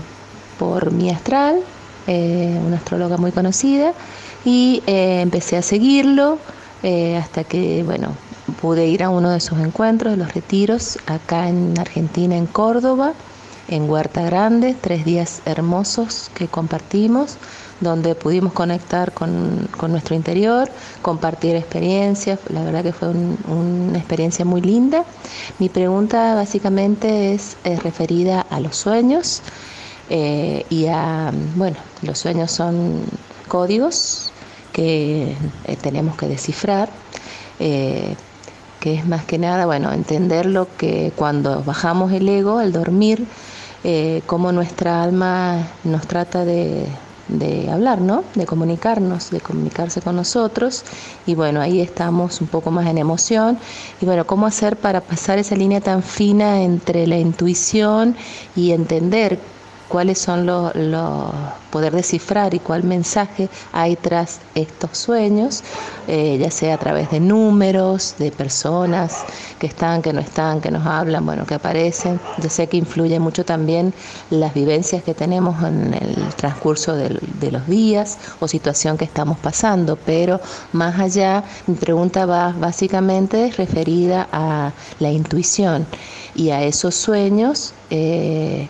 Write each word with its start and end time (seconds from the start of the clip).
por 0.59 0.91
mi 0.91 1.11
astral, 1.11 1.61
eh, 2.09 2.61
una 2.67 2.77
astróloga 2.77 3.17
muy 3.17 3.31
conocida, 3.31 3.95
y 4.45 4.83
empecé 4.87 5.57
a 5.57 5.63
seguirlo 5.63 6.39
hasta 7.19 7.45
que, 7.45 7.83
bueno, 7.85 8.15
pude 8.61 8.87
ir 8.87 9.03
a 9.03 9.11
uno 9.11 9.31
de 9.31 9.41
sus 9.41 9.59
encuentros, 9.59 10.17
los 10.17 10.35
retiros, 10.35 10.99
acá 11.07 11.49
en 11.49 11.79
Argentina, 11.79 12.37
en 12.37 12.47
Córdoba, 12.47 13.15
en 13.69 13.89
Huerta 13.89 14.23
Grande, 14.23 14.75
tres 14.81 15.05
días 15.05 15.43
hermosos 15.45 16.31
que 16.35 16.49
compartimos, 16.49 17.37
donde 17.81 18.15
pudimos 18.15 18.53
conectar 18.53 19.13
con, 19.13 19.69
nuestro 19.89 20.17
interior, 20.17 20.71
compartir 21.03 21.55
experiencias, 21.55 22.41
la 22.49 22.65
verdad 22.65 22.83
que 22.83 22.93
fue 22.93 23.09
una 23.09 23.99
experiencia 23.99 24.45
muy 24.45 24.61
linda. 24.63 25.05
Mi 25.59 25.69
pregunta 25.69 26.35
básicamente 26.35 27.35
es, 27.35 27.57
referida 27.83 28.41
a 28.41 28.59
los 28.61 28.77
sueños 28.77 29.43
eh, 30.11 30.65
y 30.71 30.87
a, 30.87 31.33
bueno, 31.55 31.77
los 32.03 32.19
sueños 32.19 32.51
son 32.51 33.03
códigos 33.47 34.33
que 34.73 35.37
eh, 35.65 35.77
tenemos 35.81 36.17
que 36.17 36.27
descifrar. 36.27 36.89
Eh, 37.61 38.15
que 38.81 38.95
es 38.95 39.07
más 39.07 39.25
que 39.25 39.39
nada, 39.39 39.67
bueno, 39.67 39.93
entender 39.93 40.47
lo 40.47 40.69
que 40.77 41.13
cuando 41.17 41.63
bajamos 41.63 42.13
el 42.13 42.29
ego, 42.29 42.59
al 42.59 42.73
dormir, 42.73 43.27
eh, 43.85 44.23
cómo 44.27 44.53
nuestra 44.53 45.03
alma 45.03 45.69
nos 45.85 46.07
trata 46.07 46.45
de, 46.45 46.87
de 47.29 47.71
hablar, 47.71 48.01
¿no? 48.01 48.25
De 48.35 48.47
comunicarnos, 48.47 49.31
de 49.31 49.41
comunicarse 49.41 50.01
con 50.01 50.17
nosotros. 50.17 50.85
Y 51.27 51.35
bueno, 51.35 51.61
ahí 51.61 51.81
estamos 51.81 52.41
un 52.41 52.49
poco 52.49 52.71
más 52.71 52.87
en 52.87 52.99
emoción. 52.99 53.59
Y 54.01 54.07
bueno, 54.07 54.27
¿cómo 54.27 54.47
hacer 54.47 54.77
para 54.77 55.01
pasar 55.01 55.39
esa 55.39 55.55
línea 55.55 55.81
tan 55.81 56.03
fina 56.03 56.63
entre 56.63 57.07
la 57.07 57.19
intuición 57.19 58.17
y 58.57 58.73
entender 58.73 59.39
cuáles 59.89 60.19
son 60.19 60.47
los, 60.47 60.73
poder 61.71 61.95
descifrar 61.95 62.55
y 62.55 62.61
cuál 62.61 62.85
mensaje 62.85 63.49
hay 63.73 63.97
tras 63.97 64.41
estos 64.55 64.97
sueños, 64.97 65.63
eh, 66.07 66.39
ya 66.41 66.51
sea 66.51 66.75
a 66.75 66.79
través 66.79 67.11
de 67.11 67.21
números, 67.21 68.15
de 68.19 68.31
personas 68.31 69.25
que 69.59 69.67
están, 69.67 70.01
que 70.01 70.13
no 70.13 70.21
están, 70.21 70.61
que 70.61 70.71
nos 70.71 70.87
hablan, 70.87 71.27
bueno, 71.27 71.45
que 71.47 71.55
aparecen. 71.55 72.21
Yo 72.43 72.49
sé 72.49 72.67
que 72.69 72.77
influye 72.77 73.19
mucho 73.19 73.45
también 73.45 73.93
las 74.31 74.55
vivencias 74.55 75.03
que 75.03 75.15
tenemos 75.15 75.63
en 75.63 75.95
el 75.95 76.17
transcurso 76.37 76.95
de, 76.95 77.19
de 77.41 77.51
los 77.51 77.67
días 77.67 78.19
o 78.41 78.49
situación 78.49 78.97
que 78.97 79.05
estamos 79.05 79.39
pasando, 79.39 79.97
pero 79.97 80.41
más 80.73 80.99
allá, 80.99 81.45
mi 81.67 81.75
pregunta 81.75 82.27
va 82.27 82.55
básicamente 82.59 83.53
referida 83.57 84.29
a 84.33 84.73
la 85.01 85.11
intuición 85.11 85.87
y 86.35 86.51
a 86.51 86.63
esos 86.63 86.95
sueños. 86.95 87.75
Eh, 87.91 88.69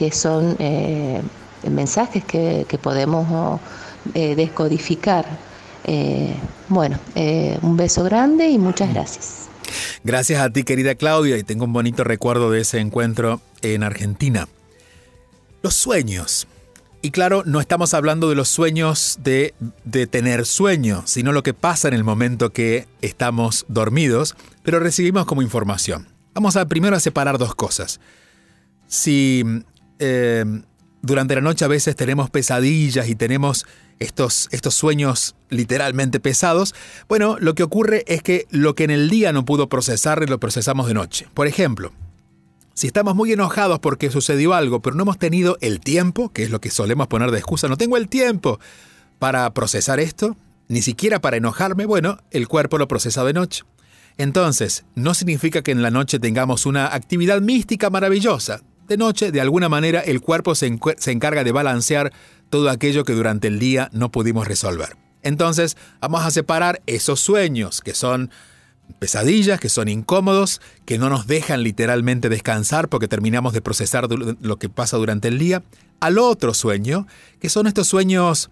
que 0.00 0.10
son 0.12 0.56
eh, 0.60 1.20
mensajes 1.68 2.24
que, 2.24 2.64
podemos 2.82 3.60
eh, 4.14 4.34
descodificar. 4.34 5.26
Eh, 5.84 6.34
bueno, 6.70 6.98
un 7.60 7.76
beso 7.76 8.02
grande 8.02 8.48
y 8.48 8.56
muchas 8.56 8.94
gracias. 8.94 9.50
Gracias 10.02 10.40
a 10.40 10.48
ti, 10.48 10.64
querida 10.64 10.94
Claudia, 10.94 11.36
y 11.36 11.42
tengo 11.42 11.66
un 11.66 11.74
bonito 11.74 12.02
recuerdo 12.02 12.50
de 12.50 12.62
ese 12.62 12.78
encuentro 12.78 13.42
en 13.60 13.82
Argentina. 13.82 14.48
Los 15.62 15.74
sueños. 15.74 16.48
Y 17.02 17.10
claro, 17.10 17.42
no 17.44 17.60
estamos 17.60 17.92
hablando 17.92 18.30
de 18.30 18.36
los 18.36 18.48
sueños 18.48 19.18
de, 19.22 19.52
de, 19.84 20.06
tener 20.06 20.46
sueño, 20.46 21.02
sino 21.04 21.32
lo 21.32 21.42
que 21.42 21.52
pasa 21.52 21.88
en 21.88 21.94
el 21.94 22.04
momento 22.04 22.54
que 22.54 22.88
estamos 23.02 23.66
dormidos, 23.68 24.34
pero 24.62 24.80
recibimos 24.80 25.26
como 25.26 25.42
información. 25.42 26.08
Vamos 26.32 26.56
a 26.56 26.64
primero 26.64 26.96
a 26.96 27.00
separar 27.00 27.36
dos 27.36 27.54
cosas. 27.54 28.00
Si 28.86 29.44
eh, 30.00 30.44
durante 31.02 31.34
la 31.34 31.40
noche 31.40 31.64
a 31.64 31.68
veces 31.68 31.94
tenemos 31.94 32.28
pesadillas 32.30 33.08
y 33.08 33.14
tenemos 33.14 33.66
estos, 34.00 34.48
estos 34.50 34.74
sueños 34.74 35.36
literalmente 35.48 36.20
pesados, 36.20 36.74
bueno, 37.08 37.36
lo 37.38 37.54
que 37.54 37.62
ocurre 37.62 38.04
es 38.06 38.22
que 38.22 38.46
lo 38.50 38.74
que 38.74 38.84
en 38.84 38.90
el 38.90 39.08
día 39.08 39.32
no 39.32 39.44
pudo 39.44 39.68
procesar 39.68 40.28
lo 40.28 40.40
procesamos 40.40 40.88
de 40.88 40.94
noche. 40.94 41.28
Por 41.34 41.46
ejemplo, 41.46 41.92
si 42.74 42.86
estamos 42.86 43.14
muy 43.14 43.32
enojados 43.32 43.78
porque 43.78 44.10
sucedió 44.10 44.54
algo, 44.54 44.80
pero 44.80 44.96
no 44.96 45.02
hemos 45.02 45.18
tenido 45.18 45.58
el 45.60 45.80
tiempo, 45.80 46.32
que 46.32 46.42
es 46.42 46.50
lo 46.50 46.60
que 46.60 46.70
solemos 46.70 47.08
poner 47.08 47.30
de 47.30 47.38
excusa, 47.38 47.68
no 47.68 47.76
tengo 47.76 47.96
el 47.96 48.08
tiempo 48.08 48.58
para 49.18 49.52
procesar 49.52 50.00
esto, 50.00 50.36
ni 50.68 50.82
siquiera 50.82 51.20
para 51.20 51.36
enojarme, 51.36 51.84
bueno, 51.84 52.18
el 52.30 52.48
cuerpo 52.48 52.78
lo 52.78 52.88
procesa 52.88 53.24
de 53.24 53.34
noche. 53.34 53.64
Entonces, 54.16 54.84
no 54.94 55.14
significa 55.14 55.62
que 55.62 55.72
en 55.72 55.82
la 55.82 55.90
noche 55.90 56.18
tengamos 56.18 56.64
una 56.66 56.94
actividad 56.94 57.40
mística 57.40 57.90
maravillosa. 57.90 58.62
De 58.90 58.96
noche, 58.96 59.30
de 59.30 59.40
alguna 59.40 59.68
manera, 59.68 60.00
el 60.00 60.20
cuerpo 60.20 60.56
se, 60.56 60.66
encarga 60.66 61.44
de 61.44 61.52
balancear 61.52 62.12
todo 62.48 62.68
aquello 62.68 63.04
que 63.04 63.12
durante 63.12 63.46
el 63.46 63.60
día 63.60 63.88
no 63.92 64.10
pudimos 64.10 64.48
resolver. 64.48 64.96
Entonces, 65.22 65.76
vamos 66.00 66.24
a 66.24 66.32
separar 66.32 66.82
esos 66.88 67.20
sueños 67.20 67.82
que 67.82 67.94
son 67.94 68.32
pesadillas, 68.98 69.60
que 69.60 69.68
son 69.68 69.86
incómodos, 69.86 70.60
que 70.86 70.98
no 70.98 71.08
nos 71.08 71.28
dejan 71.28 71.62
literalmente 71.62 72.28
descansar 72.28 72.88
porque 72.88 73.06
terminamos 73.06 73.52
de 73.52 73.62
procesar 73.62 74.08
lo 74.10 74.58
que 74.58 74.68
pasa 74.68 74.96
durante 74.96 75.28
el 75.28 75.38
día, 75.38 75.62
al 76.00 76.18
otro 76.18 76.52
sueño, 76.52 77.06
que 77.38 77.48
son 77.48 77.68
estos 77.68 77.86
sueños 77.86 78.50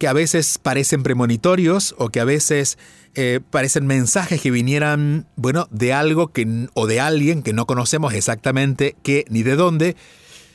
que 0.00 0.08
a 0.08 0.14
veces 0.14 0.56
parecen 0.56 1.02
premonitorios 1.02 1.94
o 1.98 2.08
que 2.08 2.20
a 2.20 2.24
veces 2.24 2.78
eh, 3.14 3.40
parecen 3.50 3.86
mensajes 3.86 4.40
que 4.40 4.50
vinieran, 4.50 5.26
bueno, 5.36 5.68
de 5.70 5.92
algo 5.92 6.28
que, 6.28 6.68
o 6.72 6.86
de 6.86 7.00
alguien 7.00 7.42
que 7.42 7.52
no 7.52 7.66
conocemos 7.66 8.14
exactamente 8.14 8.96
qué 9.02 9.26
ni 9.28 9.42
de 9.42 9.56
dónde, 9.56 9.96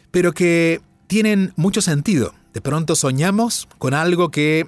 pero 0.09 0.33
que 0.33 0.81
tienen 1.05 1.53
mucho 1.57 1.81
sentido. 1.81 2.33
De 2.55 2.61
pronto 2.61 2.95
soñamos 2.95 3.67
con 3.77 3.93
algo 3.93 4.31
que 4.31 4.67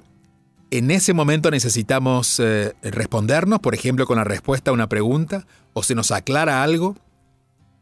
en 0.70 0.92
ese 0.92 1.12
momento 1.12 1.50
necesitamos 1.50 2.38
eh, 2.38 2.72
respondernos, 2.82 3.58
por 3.58 3.74
ejemplo, 3.74 4.06
con 4.06 4.18
la 4.18 4.24
respuesta 4.24 4.70
a 4.70 4.74
una 4.74 4.88
pregunta, 4.88 5.44
o 5.72 5.82
se 5.82 5.96
nos 5.96 6.12
aclara 6.12 6.62
algo, 6.62 6.94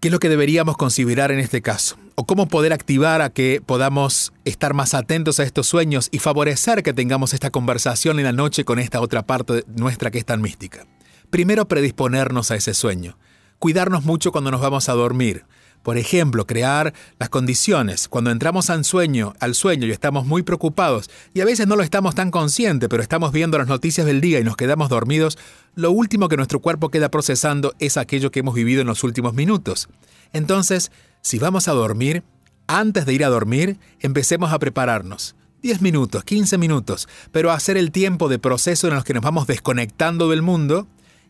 ¿Qué 0.00 0.08
es 0.08 0.12
lo 0.12 0.18
que 0.18 0.28
deberíamos 0.28 0.76
considerar 0.76 1.32
en 1.32 1.38
este 1.38 1.62
caso? 1.62 1.96
¿O 2.16 2.26
cómo 2.26 2.48
poder 2.48 2.74
activar 2.74 3.22
a 3.22 3.30
que 3.30 3.62
podamos 3.64 4.34
estar 4.44 4.74
más 4.74 4.92
atentos 4.92 5.40
a 5.40 5.42
estos 5.42 5.66
sueños 5.66 6.08
y 6.12 6.18
favorecer 6.18 6.82
que 6.82 6.92
tengamos 6.92 7.32
esta 7.32 7.50
conversación 7.50 8.18
en 8.18 8.26
la 8.26 8.32
noche 8.32 8.66
con 8.66 8.78
esta 8.78 9.00
otra 9.00 9.24
parte 9.24 9.64
nuestra 9.74 10.10
que 10.10 10.18
es 10.18 10.26
tan 10.26 10.42
mística? 10.42 10.86
Primero, 11.30 11.66
predisponernos 11.66 12.50
a 12.50 12.56
ese 12.56 12.74
sueño. 12.74 13.16
Cuidarnos 13.58 14.04
mucho 14.04 14.32
cuando 14.32 14.50
nos 14.50 14.60
vamos 14.60 14.90
a 14.90 14.92
dormir. 14.92 15.46
Por 15.86 15.98
ejemplo, 15.98 16.48
crear 16.48 16.94
las 17.20 17.28
condiciones. 17.28 18.08
Cuando 18.08 18.32
entramos 18.32 18.70
al 18.70 18.84
sueño, 18.84 19.34
al 19.38 19.54
sueño 19.54 19.86
y 19.86 19.92
estamos 19.92 20.26
muy 20.26 20.42
preocupados, 20.42 21.08
y 21.32 21.42
a 21.42 21.44
veces 21.44 21.68
no 21.68 21.76
lo 21.76 21.84
estamos 21.84 22.16
tan 22.16 22.32
conscientes, 22.32 22.88
pero 22.88 23.04
estamos 23.04 23.30
viendo 23.30 23.56
las 23.56 23.68
noticias 23.68 24.04
del 24.04 24.20
día 24.20 24.40
y 24.40 24.42
nos 24.42 24.56
quedamos 24.56 24.88
dormidos, 24.88 25.38
lo 25.76 25.92
último 25.92 26.28
que 26.28 26.36
nuestro 26.36 26.58
cuerpo 26.58 26.88
queda 26.88 27.08
procesando 27.08 27.72
es 27.78 27.98
aquello 27.98 28.32
que 28.32 28.40
hemos 28.40 28.56
vivido 28.56 28.80
en 28.80 28.88
los 28.88 29.04
últimos 29.04 29.34
minutos. 29.34 29.88
Entonces, 30.32 30.90
si 31.20 31.38
vamos 31.38 31.68
a 31.68 31.72
dormir, 31.72 32.24
antes 32.66 33.06
de 33.06 33.14
ir 33.14 33.24
a 33.24 33.28
dormir, 33.28 33.78
empecemos 34.00 34.52
a 34.52 34.58
prepararnos. 34.58 35.36
10 35.62 35.82
minutos, 35.82 36.24
15 36.24 36.58
minutos, 36.58 37.08
pero 37.30 37.52
hacer 37.52 37.76
el 37.76 37.92
tiempo 37.92 38.28
de 38.28 38.40
proceso 38.40 38.88
en 38.88 38.94
los 38.94 39.04
que 39.04 39.14
nos 39.14 39.22
vamos 39.22 39.46
desconectando 39.46 40.30
del 40.30 40.42
mundo 40.42 40.88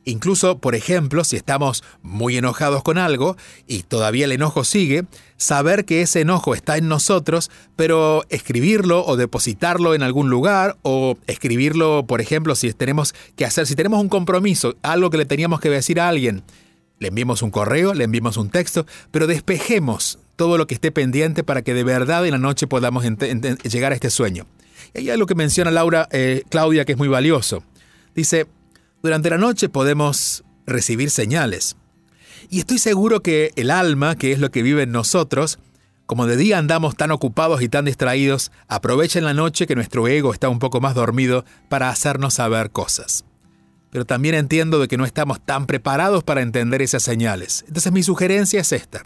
Incluso, 0.09 0.59
por 0.59 0.77
ejemplo, 0.77 1.25
si 1.25 1.35
estamos 1.35 1.83
muy 2.01 2.37
enojados 2.37 2.85
con 2.85 2.97
algo 2.97 3.37
y 3.67 3.83
todavía 3.83 4.27
el 4.27 4.31
enojo 4.31 4.63
sigue, 4.63 5.05
saber 5.37 5.85
que 5.85 6.01
ese 6.01 6.21
enojo 6.21 6.55
está 6.55 6.77
en 6.77 6.87
nosotros, 6.87 7.51
pero 7.75 8.25
escribirlo 8.29 9.05
o 9.05 9.17
depositarlo 9.17 9.97
en 9.97 10.05
algún 10.05 10.31
lugar 10.31 10.77
o 10.83 11.19
escribirlo, 11.27 12.07
por 12.07 12.21
ejemplo, 12.21 12.55
si 12.55 12.73
tenemos 12.73 13.17
que 13.35 13.45
hacer, 13.45 13.67
si 13.67 13.75
tenemos 13.75 14.01
un 14.01 14.09
compromiso, 14.09 14.77
algo 14.83 15.11
que 15.11 15.19
le 15.19 15.27
teníamos 15.27 15.59
que 15.59 15.71
decir 15.71 15.99
a 15.99 16.09
alguien, 16.09 16.45
le 17.01 17.09
enviamos 17.09 17.43
un 17.43 17.51
correo, 17.51 17.93
le 17.93 18.05
enviamos 18.05 18.37
un 18.37 18.49
texto, 18.49 18.87
pero 19.11 19.27
despejemos 19.27 20.21
todo 20.37 20.57
lo 20.57 20.69
que 20.69 20.75
esté 20.75 20.93
pendiente 20.93 21.43
para 21.43 21.63
que 21.63 21.75
de 21.75 21.83
verdad 21.83 22.25
en 22.25 22.31
la 22.31 22.39
noche 22.39 22.69
podamos 22.69 23.03
llegar 23.03 23.91
a 23.91 23.97
este 23.97 24.11
sueño. 24.11 24.47
Y 24.95 24.99
hay 25.01 25.11
algo 25.11 25.27
que 25.27 25.35
menciona 25.35 25.73
Laura, 25.73 26.09
eh, 26.13 26.45
Claudia, 26.49 26.85
que 26.85 26.93
es 26.93 26.99
muy 26.99 27.09
valioso. 27.09 27.65
Dice, 28.15 28.47
durante 29.03 29.31
la 29.31 29.39
noche 29.39 29.69
podemos 29.69 30.45
recibir 30.67 31.11
señales. 31.11 31.77
Y 32.51 32.59
estoy 32.59 32.79
seguro 32.79 33.23
que 33.23 33.53
el 33.57 33.71
alma, 33.71 34.17
que 34.17 34.33
es 34.33 34.39
lo 34.39 34.51
que 34.51 34.63
vive 34.63 34.83
en 34.83 34.93
nosotros, 34.93 35.59
como 36.07 36.27
de 36.27 36.37
día 36.37 36.59
andamos 36.59 36.97
tan 36.97 37.11
ocupados 37.11 37.63
y 37.63 37.69
tan 37.69 37.85
distraídos, 37.85 38.53
aprovecha 38.69 39.19
en 39.19 39.25
la 39.25 39.35
noche 39.35 39.67
que 39.67 39.75
nuestro 39.75 40.07
ego 40.07 40.33
está 40.33 40.49
un 40.49 40.61
poco 40.61 40.81
más 40.81 40.95
dormido 40.95 41.45
para 41.69 41.91
hacernos 41.91 42.35
saber 42.35 42.71
cosas. 42.71 43.25
Pero 43.91 44.05
también 44.05 44.37
entiendo 44.37 44.79
de 44.79 44.89
que 44.89 44.97
no 44.97 45.05
estamos 45.05 45.41
tan 45.41 45.67
preparados 45.67 46.23
para 46.23 46.43
entender 46.43 46.81
esas 46.81 47.03
señales. 47.03 47.65
Entonces 47.67 47.93
mi 47.93 48.05
sugerencia 48.05 48.61
es 48.61 48.73
esta. 48.73 49.05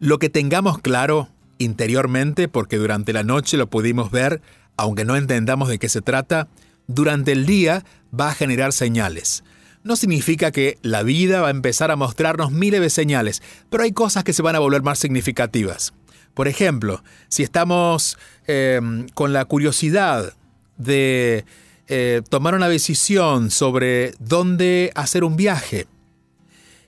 Lo 0.00 0.18
que 0.18 0.28
tengamos 0.28 0.78
claro 0.78 1.28
interiormente, 1.58 2.48
porque 2.48 2.78
durante 2.78 3.12
la 3.12 3.22
noche 3.22 3.56
lo 3.56 3.68
pudimos 3.68 4.10
ver, 4.10 4.42
aunque 4.76 5.04
no 5.04 5.14
entendamos 5.14 5.68
de 5.68 5.78
qué 5.78 5.88
se 5.88 6.02
trata, 6.02 6.48
durante 6.88 7.30
el 7.30 7.46
día 7.46 7.84
va 8.18 8.30
a 8.30 8.34
generar 8.34 8.72
señales. 8.72 9.44
No 9.84 9.96
significa 9.96 10.52
que 10.52 10.78
la 10.82 11.02
vida 11.02 11.40
va 11.40 11.48
a 11.48 11.52
empezar 11.52 11.90
a 11.90 11.96
mostrarnos 11.96 12.52
miles 12.52 12.80
de 12.80 12.90
señales, 12.90 13.42
pero 13.68 13.82
hay 13.82 13.92
cosas 13.92 14.22
que 14.22 14.32
se 14.32 14.42
van 14.42 14.54
a 14.54 14.60
volver 14.60 14.82
más 14.82 14.98
significativas. 14.98 15.92
Por 16.34 16.48
ejemplo, 16.48 17.02
si 17.28 17.42
estamos 17.42 18.16
em, 18.46 19.08
con 19.08 19.32
la 19.32 19.44
curiosidad 19.44 20.34
de 20.76 21.44
eh, 21.88 22.22
tomar 22.28 22.54
una 22.54 22.68
decisión 22.68 23.50
sobre 23.50 24.14
dónde 24.18 24.92
hacer 24.94 25.24
un 25.24 25.36
viaje, 25.36 25.86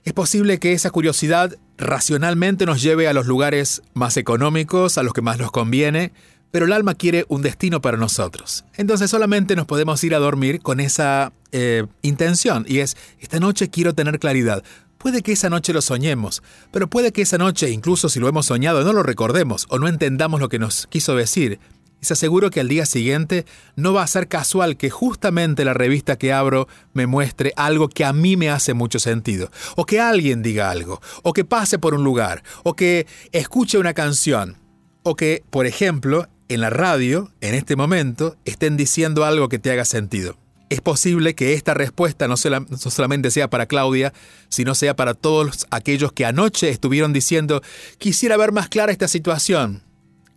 es 0.03 0.13
posible 0.13 0.59
que 0.59 0.73
esa 0.73 0.89
curiosidad 0.89 1.57
racionalmente 1.77 2.65
nos 2.65 2.81
lleve 2.81 3.07
a 3.07 3.13
los 3.13 3.25
lugares 3.25 3.81
más 3.93 4.17
económicos, 4.17 4.97
a 4.97 5.03
los 5.03 5.13
que 5.13 5.21
más 5.21 5.37
nos 5.37 5.51
conviene, 5.51 6.13
pero 6.51 6.65
el 6.65 6.73
alma 6.73 6.95
quiere 6.95 7.25
un 7.27 7.41
destino 7.41 7.81
para 7.81 7.97
nosotros. 7.97 8.65
Entonces 8.75 9.09
solamente 9.09 9.55
nos 9.55 9.65
podemos 9.65 10.03
ir 10.03 10.15
a 10.15 10.19
dormir 10.19 10.61
con 10.61 10.79
esa 10.79 11.33
eh, 11.51 11.85
intención 12.01 12.65
y 12.67 12.79
es, 12.79 12.97
esta 13.19 13.39
noche 13.39 13.69
quiero 13.69 13.93
tener 13.93 14.19
claridad. 14.19 14.63
Puede 14.97 15.21
que 15.21 15.33
esa 15.33 15.49
noche 15.49 15.71
lo 15.71 15.81
soñemos, 15.81 16.41
pero 16.71 16.89
puede 16.89 17.11
que 17.11 17.21
esa 17.21 17.37
noche, 17.37 17.69
incluso 17.69 18.09
si 18.09 18.19
lo 18.19 18.27
hemos 18.27 18.47
soñado, 18.47 18.83
no 18.83 18.91
lo 18.91 19.03
recordemos 19.03 19.67
o 19.69 19.77
no 19.77 19.87
entendamos 19.87 20.39
lo 20.39 20.49
que 20.49 20.57
nos 20.57 20.87
quiso 20.87 21.15
decir. 21.15 21.59
Y 22.01 22.05
se 22.05 22.13
aseguro 22.13 22.49
que 22.49 22.59
al 22.59 22.67
día 22.67 22.85
siguiente 22.85 23.45
no 23.75 23.93
va 23.93 24.03
a 24.03 24.07
ser 24.07 24.27
casual 24.27 24.77
que 24.77 24.89
justamente 24.89 25.63
la 25.63 25.73
revista 25.73 26.17
que 26.17 26.33
abro 26.33 26.67
me 26.93 27.05
muestre 27.05 27.53
algo 27.55 27.87
que 27.87 28.03
a 28.03 28.13
mí 28.13 28.35
me 28.35 28.49
hace 28.49 28.73
mucho 28.73 28.99
sentido. 28.99 29.51
O 29.75 29.85
que 29.85 29.99
alguien 29.99 30.41
diga 30.41 30.71
algo. 30.71 31.01
O 31.23 31.33
que 31.33 31.45
pase 31.45 31.77
por 31.77 31.93
un 31.93 32.03
lugar. 32.03 32.43
O 32.63 32.73
que 32.73 33.05
escuche 33.31 33.77
una 33.77 33.93
canción. 33.93 34.57
O 35.03 35.15
que, 35.15 35.43
por 35.51 35.67
ejemplo, 35.67 36.27
en 36.47 36.61
la 36.61 36.69
radio, 36.69 37.31
en 37.41 37.55
este 37.55 37.75
momento, 37.75 38.35
estén 38.45 38.77
diciendo 38.77 39.25
algo 39.25 39.49
que 39.49 39.59
te 39.59 39.71
haga 39.71 39.85
sentido. 39.85 40.37
Es 40.69 40.81
posible 40.81 41.35
que 41.35 41.53
esta 41.53 41.73
respuesta 41.73 42.27
no, 42.27 42.37
solamente 42.37 43.31
sea 43.31 43.49
para 43.49 43.67
Claudia, 43.67 44.13
sino 44.49 44.73
sea 44.75 44.95
para 44.95 45.13
todos 45.13 45.67
aquellos 45.69 46.11
que 46.11 46.25
anoche 46.25 46.69
estuvieron 46.69 47.13
diciendo, 47.13 47.61
quisiera 47.97 48.35
ver 48.37 48.51
más 48.51 48.69
clara 48.69 48.91
esta 48.91 49.07
situación, 49.07 49.83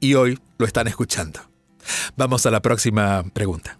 y 0.00 0.14
hoy 0.14 0.38
lo 0.58 0.66
están 0.66 0.86
escuchando. 0.86 1.40
Vamos 2.16 2.44
a 2.44 2.50
la 2.50 2.60
próxima 2.60 3.24
pregunta. 3.32 3.78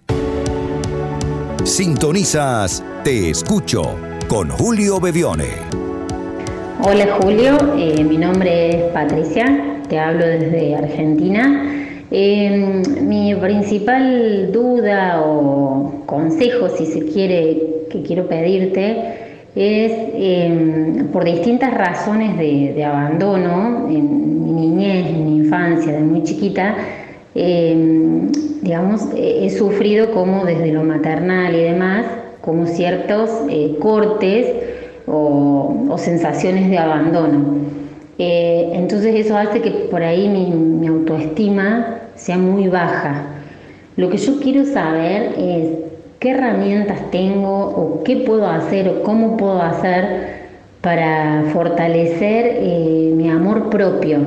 Sintonizas 1.65 2.83
Te 3.05 3.29
Escucho 3.31 3.97
con 4.27 4.49
Julio 4.49 5.01
Bevione. 5.01 5.51
Hola 6.81 7.19
Julio, 7.21 7.75
eh, 7.77 8.05
mi 8.05 8.17
nombre 8.17 8.87
es 8.87 8.93
Patricia, 8.93 9.83
te 9.89 9.99
hablo 9.99 10.25
desde 10.25 10.77
Argentina 10.77 11.88
Em, 12.11 12.83
mi 13.03 13.35
principal 13.35 14.51
duda 14.51 15.21
o 15.21 16.05
consejo, 16.07 16.69
si 16.71 16.87
se 16.87 17.05
quiere, 17.05 17.87
que 17.91 18.03
quiero 18.03 18.27
pedirte, 18.27 19.51
es 19.55 19.93
em, 20.15 21.09
por 21.09 21.25
distintas 21.25 21.75
razones 21.75 22.39
de, 22.39 22.83
abandono 22.85 23.89
en 23.91 24.45
mi 24.45 24.53
niñez, 24.53 25.07
en 25.07 25.25
mi 25.27 25.37
infancia, 25.39 25.93
de 25.93 26.01
muy 26.01 26.23
chiquita, 26.23 26.77
em, 27.35 28.31
digamos, 28.63 29.09
he 29.17 29.51
sufrido 29.51 30.11
como 30.13 30.45
desde 30.45 30.73
lo 30.73 30.85
maternal 30.85 31.55
y 31.55 31.63
demás, 31.63 32.07
como 32.41 32.67
ciertos 32.67 33.31
eh, 33.51 33.77
cortes 33.81 34.47
o, 35.07 35.97
sensaciones 35.99 36.71
de 36.71 36.79
abandono. 36.79 37.78
Eh, 38.19 38.71
entonces 38.75 39.15
eso 39.15 39.37
hace 39.37 39.61
que 39.61 39.71
por 39.71 40.03
ahí 40.03 40.29
mi 40.29 40.87
autoestima 40.87 41.99
sea 42.17 42.37
muy 42.37 42.69
baja. 42.69 43.23
Lo 43.97 44.11
que 44.11 44.17
yo 44.17 44.39
quiero 44.41 44.65
saber 44.65 45.35
es 45.39 45.69
qué 46.19 46.31
herramientas 46.31 47.11
tengo 47.11 47.67
o 47.67 48.03
qué 48.05 48.17
puedo 48.17 48.47
hacer 48.49 48.89
o 48.89 49.03
cómo 49.03 49.37
puedo 49.37 49.63
hacer 49.63 50.39
para 50.81 51.45
fortalecer 51.53 52.59
eh, 52.61 53.13
mi 53.15 53.29
amor 53.29 53.71
propio, 53.71 54.19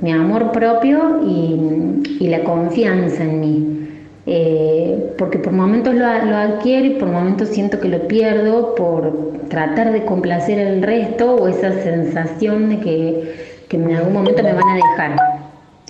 mi 0.00 0.10
amor 0.12 0.52
propio 0.52 1.20
y, 1.26 2.26
la 2.28 2.44
confianza 2.44 3.24
en 3.24 3.40
mí. 3.40 3.88
Eh, 4.26 4.77
porque 5.18 5.38
por 5.38 5.52
momentos 5.52 5.94
lo, 5.94 6.06
adquiero 6.06 6.86
y 6.86 6.90
por 6.98 7.08
momentos 7.08 7.48
siento 7.50 7.80
que 7.80 7.88
lo 7.88 8.06
pierdo 8.06 8.74
por 8.74 9.48
tratar 9.50 9.92
de 9.92 10.04
complacer 10.04 10.66
al 10.66 10.82
resto 10.82 11.34
o 11.34 11.48
esa 11.48 11.72
sensación 11.82 12.68
de 12.68 12.80
que, 12.80 13.64
que 13.68 13.76
en 13.76 13.96
algún 13.96 14.12
momento 14.12 14.42
me 14.42 14.52
van 14.52 14.68
a 14.68 14.74
dejar. 14.76 15.16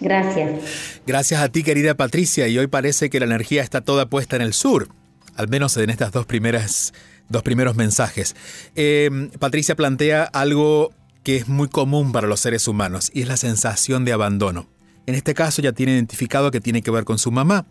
Gracias. 0.00 1.00
Gracias 1.06 1.40
a 1.40 1.48
ti, 1.48 1.62
querida 1.62 1.94
Patricia. 1.94 2.48
Y 2.48 2.58
hoy 2.58 2.66
parece 2.66 3.10
que 3.10 3.20
la 3.20 3.26
energía 3.26 3.62
está 3.62 3.82
toda 3.82 4.06
puesta 4.06 4.36
en 4.36 4.42
el 4.42 4.54
sur, 4.54 4.88
al 5.36 5.48
menos 5.48 5.76
en 5.76 5.90
estas 5.90 6.10
dos 6.12 6.26
primeras 6.26 6.92
dos 7.28 7.42
primeros 7.42 7.76
mensajes. 7.76 8.34
Em, 8.74 9.28
Patricia 9.30 9.76
plantea 9.76 10.24
algo 10.24 10.92
que 11.22 11.36
es 11.36 11.48
muy 11.48 11.68
común 11.68 12.12
para 12.12 12.26
los 12.26 12.40
seres 12.40 12.66
humanos 12.68 13.10
y 13.12 13.20
es 13.20 13.28
la 13.28 13.36
sensación 13.36 14.06
de 14.06 14.12
abandono. 14.12 14.66
En 15.06 15.14
este 15.14 15.34
caso 15.34 15.60
ya 15.60 15.72
tiene 15.72 15.92
identificado 15.92 16.50
que 16.50 16.60
tiene 16.60 16.80
que 16.80 16.90
ver 16.90 17.04
con 17.04 17.18
su 17.18 17.30
mamá 17.30 17.66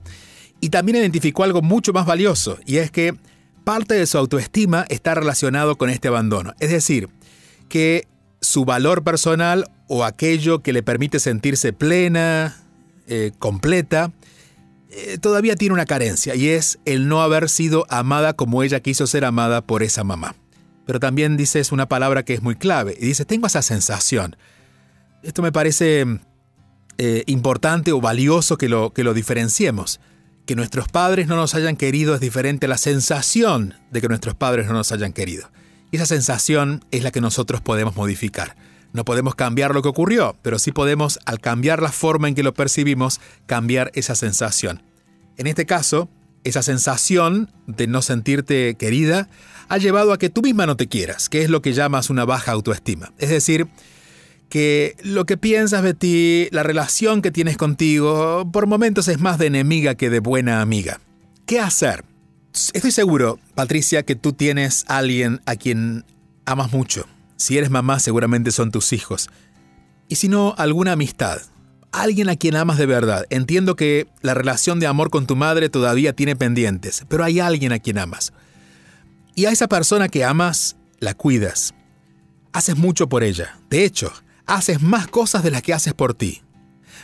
y 0.61 0.69
también 0.69 0.97
identificó 0.97 1.43
algo 1.43 1.61
mucho 1.61 1.93
más 1.93 2.05
valioso 2.05 2.57
y 2.65 2.77
es 2.77 2.91
que 2.91 3.15
parte 3.63 3.95
de 3.95 4.07
su 4.07 4.17
autoestima 4.17 4.85
está 4.89 5.13
relacionado 5.13 5.77
con 5.77 5.89
este 5.89 6.07
abandono. 6.07 6.53
Es 6.59 6.69
decir, 6.69 7.09
que 7.69 8.07
su 8.41 8.65
valor 8.65 9.03
personal 9.03 9.69
o 9.87 10.05
aquello 10.05 10.59
que 10.59 10.73
le 10.73 10.83
permite 10.83 11.19
sentirse 11.19 11.73
plena, 11.73 12.55
eh, 13.07 13.31
completa, 13.39 14.11
eh, 14.89 15.17
todavía 15.19 15.55
tiene 15.55 15.73
una 15.73 15.85
carencia 15.85 16.35
y 16.35 16.49
es 16.49 16.79
el 16.85 17.07
no 17.07 17.21
haber 17.21 17.49
sido 17.49 17.85
amada 17.89 18.33
como 18.33 18.63
ella 18.63 18.79
quiso 18.79 19.05
ser 19.05 19.25
amada 19.25 19.61
por 19.61 19.83
esa 19.83 20.03
mamá. 20.03 20.35
Pero 20.85 20.99
también 20.99 21.35
dice 21.35 21.59
es 21.59 21.71
una 21.71 21.87
palabra 21.87 22.23
que 22.23 22.33
es 22.33 22.41
muy 22.41 22.55
clave 22.55 22.95
y 22.99 23.05
dice 23.05 23.25
tengo 23.25 23.47
esa 23.47 23.61
sensación. 23.61 24.37
Esto 25.23 25.41
me 25.41 25.51
parece 25.51 26.05
eh, 26.97 27.23
importante 27.27 27.91
o 27.91 27.99
valioso 27.99 28.57
que 28.57 28.69
lo, 28.69 28.91
que 28.93 29.03
lo 29.03 29.13
diferenciemos. 29.13 29.99
Que 30.47 30.55
nuestros 30.55 30.87
padres 30.87 31.27
no 31.27 31.35
nos 31.35 31.53
hayan 31.53 31.75
querido 31.75 32.15
es 32.15 32.21
diferente 32.21 32.65
a 32.65 32.69
la 32.69 32.77
sensación 32.77 33.75
de 33.91 34.01
que 34.01 34.07
nuestros 34.07 34.33
padres 34.33 34.65
no 34.65 34.73
nos 34.73 34.91
hayan 34.91 35.13
querido. 35.13 35.51
Y 35.91 35.97
esa 35.97 36.05
sensación 36.05 36.83
es 36.89 37.03
la 37.03 37.11
que 37.11 37.21
nosotros 37.21 37.61
podemos 37.61 37.95
modificar. 37.95 38.55
No 38.93 39.03
podemos 39.03 39.35
cambiar 39.35 39.75
lo 39.75 39.81
que 39.81 39.89
ocurrió, 39.89 40.37
pero 40.41 40.57
sí 40.57 40.71
podemos, 40.71 41.19
al 41.25 41.41
cambiar 41.41 41.81
la 41.81 41.91
forma 41.91 42.29
en 42.29 42.33
que 42.33 42.43
lo 42.43 42.53
percibimos, 42.53 43.19
cambiar 43.45 43.91
esa 43.93 44.15
sensación. 44.15 44.81
En 45.35 45.47
este 45.47 45.65
caso, 45.65 46.09
esa 46.45 46.63
sensación 46.63 47.51
de 47.67 47.87
no 47.87 48.01
sentirte 48.01 48.75
querida 48.75 49.27
ha 49.67 49.77
llevado 49.77 50.13
a 50.13 50.17
que 50.17 50.29
tú 50.29 50.41
misma 50.41 50.65
no 50.65 50.77
te 50.77 50.87
quieras, 50.87 51.27
que 51.27 51.43
es 51.43 51.49
lo 51.49 51.61
que 51.61 51.73
llamas 51.73 52.09
una 52.09 52.23
baja 52.23 52.53
autoestima. 52.53 53.11
Es 53.17 53.29
decir, 53.29 53.67
que 54.49 54.95
lo 55.03 55.25
que 55.25 55.37
piensas 55.37 55.83
de 55.83 55.93
ti, 55.93 56.47
la 56.51 56.63
relación 56.63 57.21
que 57.21 57.31
tienes 57.31 57.57
contigo, 57.57 58.49
por 58.51 58.67
momentos 58.67 59.07
es 59.07 59.19
más 59.19 59.37
de 59.37 59.47
enemiga 59.47 59.95
que 59.95 60.09
de 60.09 60.19
buena 60.19 60.61
amiga. 60.61 60.99
¿Qué 61.45 61.59
hacer? 61.59 62.05
Estoy 62.73 62.91
seguro, 62.91 63.39
Patricia, 63.55 64.03
que 64.03 64.15
tú 64.15 64.33
tienes 64.33 64.85
a 64.87 64.97
alguien 64.97 65.41
a 65.45 65.55
quien 65.55 66.05
amas 66.45 66.71
mucho. 66.71 67.05
Si 67.35 67.57
eres 67.57 67.69
mamá, 67.69 67.99
seguramente 67.99 68.51
son 68.51 68.71
tus 68.71 68.93
hijos. 68.93 69.29
Y 70.09 70.15
si 70.15 70.27
no, 70.27 70.55
alguna 70.57 70.93
amistad. 70.93 71.39
Alguien 71.91 72.29
a 72.29 72.35
quien 72.35 72.55
amas 72.55 72.77
de 72.77 72.85
verdad. 72.85 73.25
Entiendo 73.29 73.75
que 73.75 74.07
la 74.21 74.33
relación 74.33 74.79
de 74.79 74.87
amor 74.87 75.09
con 75.09 75.27
tu 75.27 75.35
madre 75.35 75.69
todavía 75.69 76.13
tiene 76.13 76.35
pendientes, 76.35 77.05
pero 77.07 77.23
hay 77.23 77.39
alguien 77.39 77.73
a 77.73 77.79
quien 77.79 77.97
amas. 77.97 78.33
Y 79.35 79.45
a 79.45 79.51
esa 79.51 79.67
persona 79.67 80.09
que 80.09 80.25
amas, 80.25 80.77
la 80.99 81.13
cuidas. 81.13 81.73
Haces 82.53 82.75
mucho 82.75 83.07
por 83.07 83.23
ella. 83.23 83.59
De 83.69 83.83
hecho, 83.83 84.11
haces 84.47 84.81
más 84.81 85.07
cosas 85.07 85.43
de 85.43 85.51
las 85.51 85.61
que 85.61 85.73
haces 85.73 85.93
por 85.93 86.13
ti. 86.13 86.41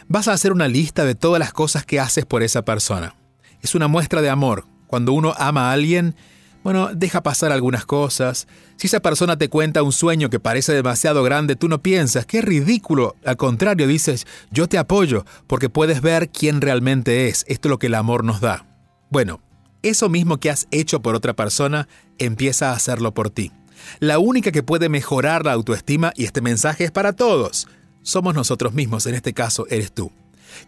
Vas 0.08 0.28
a 0.28 0.34
hacer 0.34 0.52
una 0.52 0.68
lista 0.68 1.06
de 1.06 1.16
todas 1.16 1.40
las 1.40 1.54
cosas 1.54 1.86
que 1.86 2.00
haces 2.00 2.26
por 2.26 2.42
esa 2.44 2.64
persona. 2.64 3.16
Es 3.62 3.76
una 3.76 3.88
muestra 3.88 4.22
de 4.22 4.30
amor. 4.30 4.66
Cuando 4.88 5.14
uno 5.14 5.34
ama 5.38 5.70
a 5.70 5.74
alguien, 5.74 6.16
bueno, 6.64 6.90
deja 6.94 7.22
pasar 7.22 7.52
algunas 7.52 7.86
cosas. 7.86 8.48
Si 8.78 8.88
esa 8.88 9.02
persona 9.02 9.38
te 9.38 9.50
cuenta 9.50 9.84
un 9.84 9.92
sueño 9.92 10.30
que 10.30 10.40
parece 10.40 10.74
demasiado 10.74 11.24
grande, 11.24 11.56
tú 11.56 11.68
no 11.68 11.82
piensas, 11.82 12.26
qué 12.26 12.42
ridículo. 12.42 13.16
Al 13.26 13.38
contrario, 13.38 13.88
dices, 13.88 14.26
yo 14.52 14.68
te 14.68 14.78
apoyo, 14.78 15.26
porque 15.48 15.70
puedes 15.70 16.02
ver 16.02 16.30
quién 16.30 16.62
realmente 16.62 17.28
es. 17.28 17.46
Esto 17.48 17.68
es 17.68 17.72
lo 17.72 17.80
que 17.80 17.88
el 17.88 17.96
amor 17.96 18.24
nos 18.24 18.40
da. 18.40 18.66
Bueno, 19.10 19.42
eso 19.82 20.10
mismo 20.10 20.40
que 20.40 20.50
has 20.50 20.68
hecho 20.72 21.02
por 21.02 21.16
otra 21.16 21.34
persona, 21.34 21.88
empieza 22.18 22.70
a 22.70 22.76
hacerlo 22.76 23.14
por 23.14 23.30
ti. 23.30 23.52
La 24.00 24.20
única 24.20 24.52
que 24.52 24.63
puede 24.63 24.90
mejorar 24.90 25.46
la 25.46 25.54
autoestima, 25.54 26.12
y 26.16 26.25
este 26.25 26.42
mensaje 26.42 26.84
es 26.86 26.92
para 26.92 27.13
todos, 27.13 27.68
somos 28.02 28.36
nosotros 28.36 28.74
mismos, 28.74 29.06
en 29.08 29.16
este 29.16 29.34
caso 29.34 29.66
eres 29.70 29.92
tú. 29.94 30.12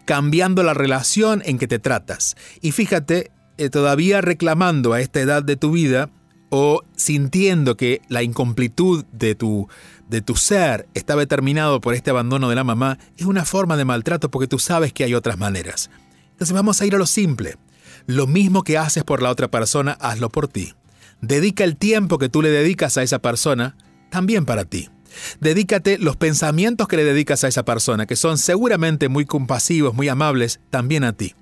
Cambiando 0.04 0.62
la 0.62 0.74
relación 0.74 1.42
en 1.44 1.58
que 1.58 1.68
te 1.68 1.78
tratas. 1.78 2.36
Y 2.60 2.72
fíjate, 2.72 3.30
eh, 3.58 3.70
todavía 3.70 4.20
reclamando 4.20 4.92
a 4.92 5.00
esta 5.00 5.20
edad 5.20 5.42
de 5.42 5.56
tu 5.56 5.70
vida 5.70 6.10
o 6.50 6.82
sintiendo 6.96 7.76
que 7.76 8.00
la 8.08 8.22
incomplitud 8.22 9.04
de 9.12 9.34
tu, 9.34 9.68
de 10.08 10.20
tu 10.20 10.36
ser 10.36 10.88
está 10.94 11.16
determinado 11.16 11.80
por 11.80 11.94
este 11.94 12.10
abandono 12.10 12.48
de 12.48 12.54
la 12.54 12.64
mamá, 12.64 12.98
es 13.16 13.26
una 13.26 13.44
forma 13.44 13.76
de 13.76 13.84
maltrato 13.84 14.30
porque 14.30 14.48
tú 14.48 14.58
sabes 14.58 14.92
que 14.92 15.04
hay 15.04 15.14
otras 15.14 15.38
maneras. 15.38 15.90
Entonces 16.32 16.54
vamos 16.54 16.80
a 16.80 16.86
ir 16.86 16.94
a 16.94 16.98
lo 16.98 17.06
simple. 17.06 17.56
Lo 18.06 18.26
mismo 18.26 18.62
que 18.62 18.78
haces 18.78 19.04
por 19.04 19.22
la 19.22 19.30
otra 19.30 19.48
persona, 19.48 19.92
hazlo 20.00 20.30
por 20.30 20.48
ti. 20.48 20.74
Dedica 21.20 21.64
el 21.64 21.76
tiempo 21.76 22.18
que 22.18 22.28
tú 22.28 22.42
le 22.42 22.50
dedicas 22.50 22.96
a 22.98 23.02
esa 23.02 23.20
persona 23.20 23.76
también 24.10 24.44
para 24.44 24.64
ti. 24.64 24.88
Dedícate 25.40 25.98
los 25.98 26.16
pensamientos 26.16 26.88
que 26.88 26.96
le 26.96 27.04
dedicas 27.04 27.44
a 27.44 27.48
esa 27.48 27.64
persona, 27.64 28.06
que 28.06 28.16
son 28.16 28.38
seguramente 28.38 29.08
muy 29.08 29.24
compasivos, 29.24 29.94
muy 29.94 30.08
amables, 30.08 30.60
también 30.70 31.04
a 31.04 31.12
ti. 31.12 31.34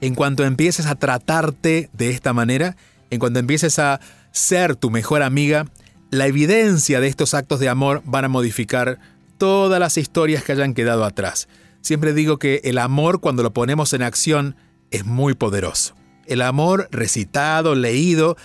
En 0.00 0.14
cuanto 0.14 0.44
empieces 0.44 0.86
a 0.86 0.94
tratarte 0.94 1.90
de 1.92 2.10
esta 2.10 2.32
manera, 2.32 2.76
en 3.10 3.18
cuanto 3.18 3.38
empieces 3.38 3.78
a 3.78 4.00
ser 4.30 4.76
tu 4.76 4.90
mejor 4.90 5.22
amiga, 5.22 5.66
la 6.10 6.26
evidencia 6.26 7.00
de 7.00 7.08
estos 7.08 7.34
actos 7.34 7.60
de 7.60 7.68
amor 7.68 8.02
van 8.04 8.24
a 8.24 8.28
modificar 8.28 8.98
todas 9.36 9.78
las 9.80 9.98
historias 9.98 10.42
que 10.42 10.52
hayan 10.52 10.74
quedado 10.74 11.04
atrás. 11.04 11.48
Siempre 11.80 12.12
digo 12.12 12.38
que 12.38 12.60
el 12.64 12.78
amor 12.78 13.20
cuando 13.20 13.42
lo 13.42 13.52
ponemos 13.52 13.92
en 13.92 14.02
acción 14.02 14.56
es 14.90 15.04
muy 15.04 15.34
poderoso. 15.34 15.94
El 16.26 16.42
amor 16.42 16.88
recitado, 16.90 17.74
leído, 17.74 18.36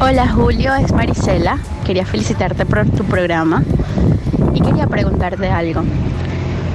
Hola 0.00 0.28
Julio, 0.28 0.74
es 0.76 0.92
Marisela. 0.92 1.58
Quería 1.84 2.06
felicitarte 2.06 2.66
por 2.66 2.88
tu 2.90 3.04
programa 3.04 3.64
y 4.54 4.60
quería 4.60 4.86
preguntarte 4.86 5.48
algo. 5.48 5.82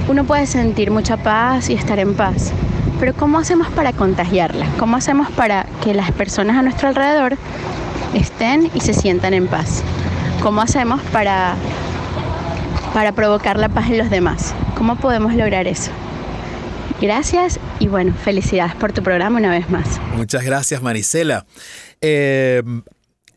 Uno 0.08 0.24
puede 0.24 0.46
sentir 0.46 0.90
mucha 0.90 1.16
paz 1.22 1.70
y 1.70 1.74
estar 1.74 1.98
en 1.98 2.14
paz, 2.14 2.52
pero 3.00 3.14
¿cómo 3.14 3.38
hacemos 3.38 3.68
para 3.68 3.94
contagiarla? 3.94 4.66
¿Cómo 4.78 4.98
hacemos 4.98 5.30
para 5.30 5.66
que 5.82 5.94
las 5.94 6.12
personas 6.12 6.58
a 6.58 6.62
nuestro 6.62 6.88
alrededor 6.88 7.38
estén 8.12 8.70
y 8.74 8.80
se 8.80 8.92
sientan 8.92 9.32
en 9.32 9.48
paz? 9.48 9.82
¿Cómo 10.42 10.60
hacemos 10.60 11.00
para, 11.04 11.56
para 12.92 13.12
provocar 13.12 13.58
la 13.58 13.70
paz 13.70 13.88
en 13.88 13.96
los 13.96 14.10
demás? 14.10 14.54
¿Cómo 14.76 14.96
podemos 14.96 15.34
lograr 15.34 15.66
eso? 15.66 15.90
Gracias 17.00 17.58
y 17.78 17.88
bueno, 17.88 18.14
felicidades 18.14 18.74
por 18.74 18.92
tu 18.92 19.02
programa 19.02 19.38
una 19.38 19.50
vez 19.50 19.70
más. 19.70 19.98
Muchas 20.14 20.44
gracias 20.44 20.82
Marisela. 20.82 21.46
Eh, 22.02 22.62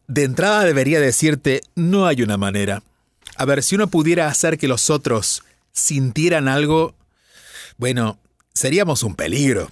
de 0.07 0.23
entrada 0.25 0.65
debería 0.65 0.99
decirte, 0.99 1.61
no 1.75 2.05
hay 2.05 2.21
una 2.21 2.35
manera. 2.35 2.83
A 3.37 3.45
ver, 3.45 3.63
si 3.63 3.75
uno 3.75 3.87
pudiera 3.87 4.27
hacer 4.27 4.57
que 4.57 4.67
los 4.67 4.89
otros 4.89 5.43
sintieran 5.71 6.49
algo, 6.49 6.93
bueno, 7.77 8.19
seríamos 8.53 9.03
un 9.03 9.15
peligro, 9.15 9.71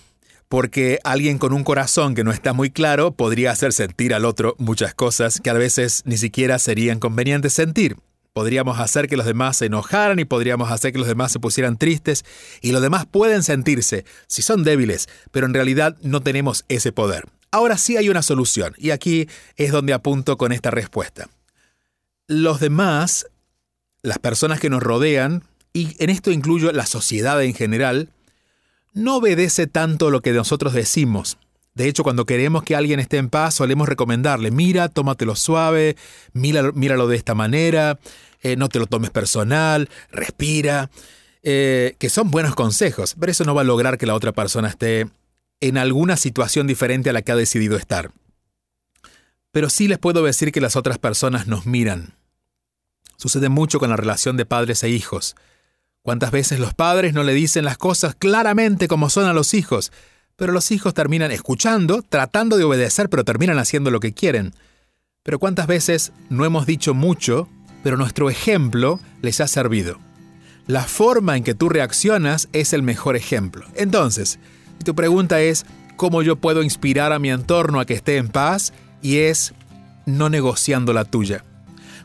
porque 0.49 0.99
alguien 1.03 1.37
con 1.37 1.53
un 1.53 1.63
corazón 1.63 2.15
que 2.15 2.23
no 2.23 2.31
está 2.31 2.53
muy 2.53 2.71
claro 2.71 3.11
podría 3.11 3.51
hacer 3.51 3.73
sentir 3.73 4.13
al 4.13 4.25
otro 4.25 4.55
muchas 4.57 4.93
cosas 4.93 5.39
que 5.39 5.49
a 5.49 5.53
veces 5.53 6.01
ni 6.05 6.17
siquiera 6.17 6.59
serían 6.59 6.99
convenientes 6.99 7.53
sentir. 7.53 7.97
Podríamos 8.33 8.79
hacer 8.79 9.07
que 9.07 9.17
los 9.17 9.25
demás 9.25 9.57
se 9.57 9.65
enojaran 9.65 10.19
y 10.19 10.25
podríamos 10.25 10.71
hacer 10.71 10.93
que 10.93 10.99
los 10.99 11.07
demás 11.07 11.33
se 11.33 11.39
pusieran 11.39 11.77
tristes 11.77 12.23
y 12.61 12.71
los 12.71 12.81
demás 12.81 13.05
pueden 13.05 13.43
sentirse 13.43 14.05
si 14.27 14.41
son 14.41 14.63
débiles, 14.63 15.09
pero 15.31 15.45
en 15.45 15.53
realidad 15.53 15.97
no 16.01 16.21
tenemos 16.21 16.63
ese 16.69 16.91
poder. 16.91 17.25
Ahora 17.51 17.77
sí 17.77 17.97
hay 17.97 18.09
una 18.09 18.21
solución 18.21 18.73
y 18.77 18.91
aquí 18.91 19.27
es 19.57 19.71
donde 19.71 19.93
apunto 19.93 20.37
con 20.37 20.53
esta 20.53 20.71
respuesta. 20.71 21.29
Los 22.27 22.61
demás, 22.61 23.27
las 24.01 24.19
personas 24.19 24.61
que 24.61 24.69
nos 24.69 24.81
rodean, 24.81 25.43
y 25.73 25.95
en 26.01 26.09
esto 26.09 26.31
incluyo 26.31 26.71
la 26.71 26.85
sociedad 26.85 27.41
en 27.43 27.53
general, 27.53 28.09
no 28.93 29.17
obedece 29.17 29.67
tanto 29.67 30.09
lo 30.09 30.21
que 30.21 30.31
nosotros 30.31 30.73
decimos. 30.73 31.37
De 31.73 31.87
hecho, 31.87 32.03
cuando 32.03 32.25
queremos 32.25 32.63
que 32.63 32.75
alguien 32.75 32.99
esté 32.99 33.17
en 33.17 33.29
paz, 33.29 33.55
solemos 33.55 33.87
recomendarle, 33.87 34.51
mira, 34.51 34.89
tómatelo 34.89 35.35
suave, 35.35 35.95
míralo, 36.33 37.07
de 37.07 37.15
esta 37.15 37.33
manera, 37.33 37.97
eh, 38.41 38.57
no 38.57 38.67
te 38.67 38.79
lo 38.79 38.87
tomes 38.87 39.09
personal, 39.09 39.89
respira, 40.11 40.89
eh, 41.43 41.95
que 41.97 42.09
son 42.09 42.29
buenos 42.29 42.55
consejos, 42.55 43.15
pero 43.17 43.31
eso 43.31 43.45
no 43.45 43.55
va 43.55 43.61
a 43.61 43.65
lograr 43.65 43.97
que 43.97 44.05
la 44.05 44.15
otra 44.15 44.33
persona 44.33 44.67
esté 44.67 45.07
en 45.61 45.77
alguna 45.77 46.17
situación 46.17 46.67
diferente 46.67 47.09
a 47.09 47.13
la 47.13 47.21
que 47.21 47.31
ha 47.31 47.37
decidido 47.37 47.77
estar. 47.77 48.11
Pero 49.51 49.69
sí 49.69 49.87
les 49.87 49.97
puedo 49.97 50.23
decir 50.23 50.51
que 50.51 50.61
las 50.61 50.75
otras 50.75 50.97
personas 50.97 51.47
nos 51.47 51.65
miran. 51.65 52.15
Sucede 53.17 53.49
mucho 53.49 53.79
con 53.79 53.91
la 53.91 53.97
relación 53.97 54.35
de 54.35 54.45
padres 54.45 54.83
e 54.83 54.89
hijos. 54.89 55.35
¿Cuántas 56.03 56.31
veces 56.31 56.59
los 56.59 56.73
padres 56.73 57.13
no 57.13 57.21
le 57.21 57.33
dicen 57.33 57.63
las 57.63 57.77
cosas 57.77 58.15
claramente 58.15 58.87
como 58.87 59.11
son 59.11 59.25
a 59.25 59.33
los 59.33 59.53
hijos? 59.53 59.91
Pero 60.35 60.51
los 60.51 60.71
hijos 60.71 60.95
terminan 60.95 61.29
escuchando, 61.29 62.01
tratando 62.01 62.57
de 62.57 62.63
obedecer, 62.63 63.07
pero 63.07 63.23
terminan 63.23 63.59
haciendo 63.59 63.91
lo 63.91 63.99
que 63.99 64.11
quieren. 64.11 64.55
Pero 65.21 65.37
¿cuántas 65.37 65.67
veces 65.67 66.11
no 66.29 66.43
hemos 66.43 66.65
dicho 66.65 66.95
mucho, 66.95 67.47
pero 67.83 67.97
nuestro 67.97 68.31
ejemplo 68.31 68.99
les 69.21 69.41
ha 69.41 69.47
servido? 69.47 69.99
La 70.65 70.85
forma 70.85 71.37
en 71.37 71.43
que 71.43 71.53
tú 71.53 71.69
reaccionas 71.69 72.49
es 72.51 72.73
el 72.73 72.81
mejor 72.81 73.15
ejemplo. 73.15 73.63
Entonces, 73.75 74.39
si 74.79 74.83
tu 74.83 74.95
pregunta 74.95 75.39
es, 75.41 75.67
¿cómo 75.97 76.23
yo 76.23 76.35
puedo 76.35 76.63
inspirar 76.63 77.13
a 77.13 77.19
mi 77.19 77.29
entorno 77.29 77.79
a 77.79 77.85
que 77.85 77.93
esté 77.93 78.17
en 78.17 78.29
paz? 78.29 78.73
Y 79.03 79.17
es 79.17 79.53
no 80.07 80.29
negociando 80.29 80.93
la 80.93 81.05
tuya. 81.05 81.45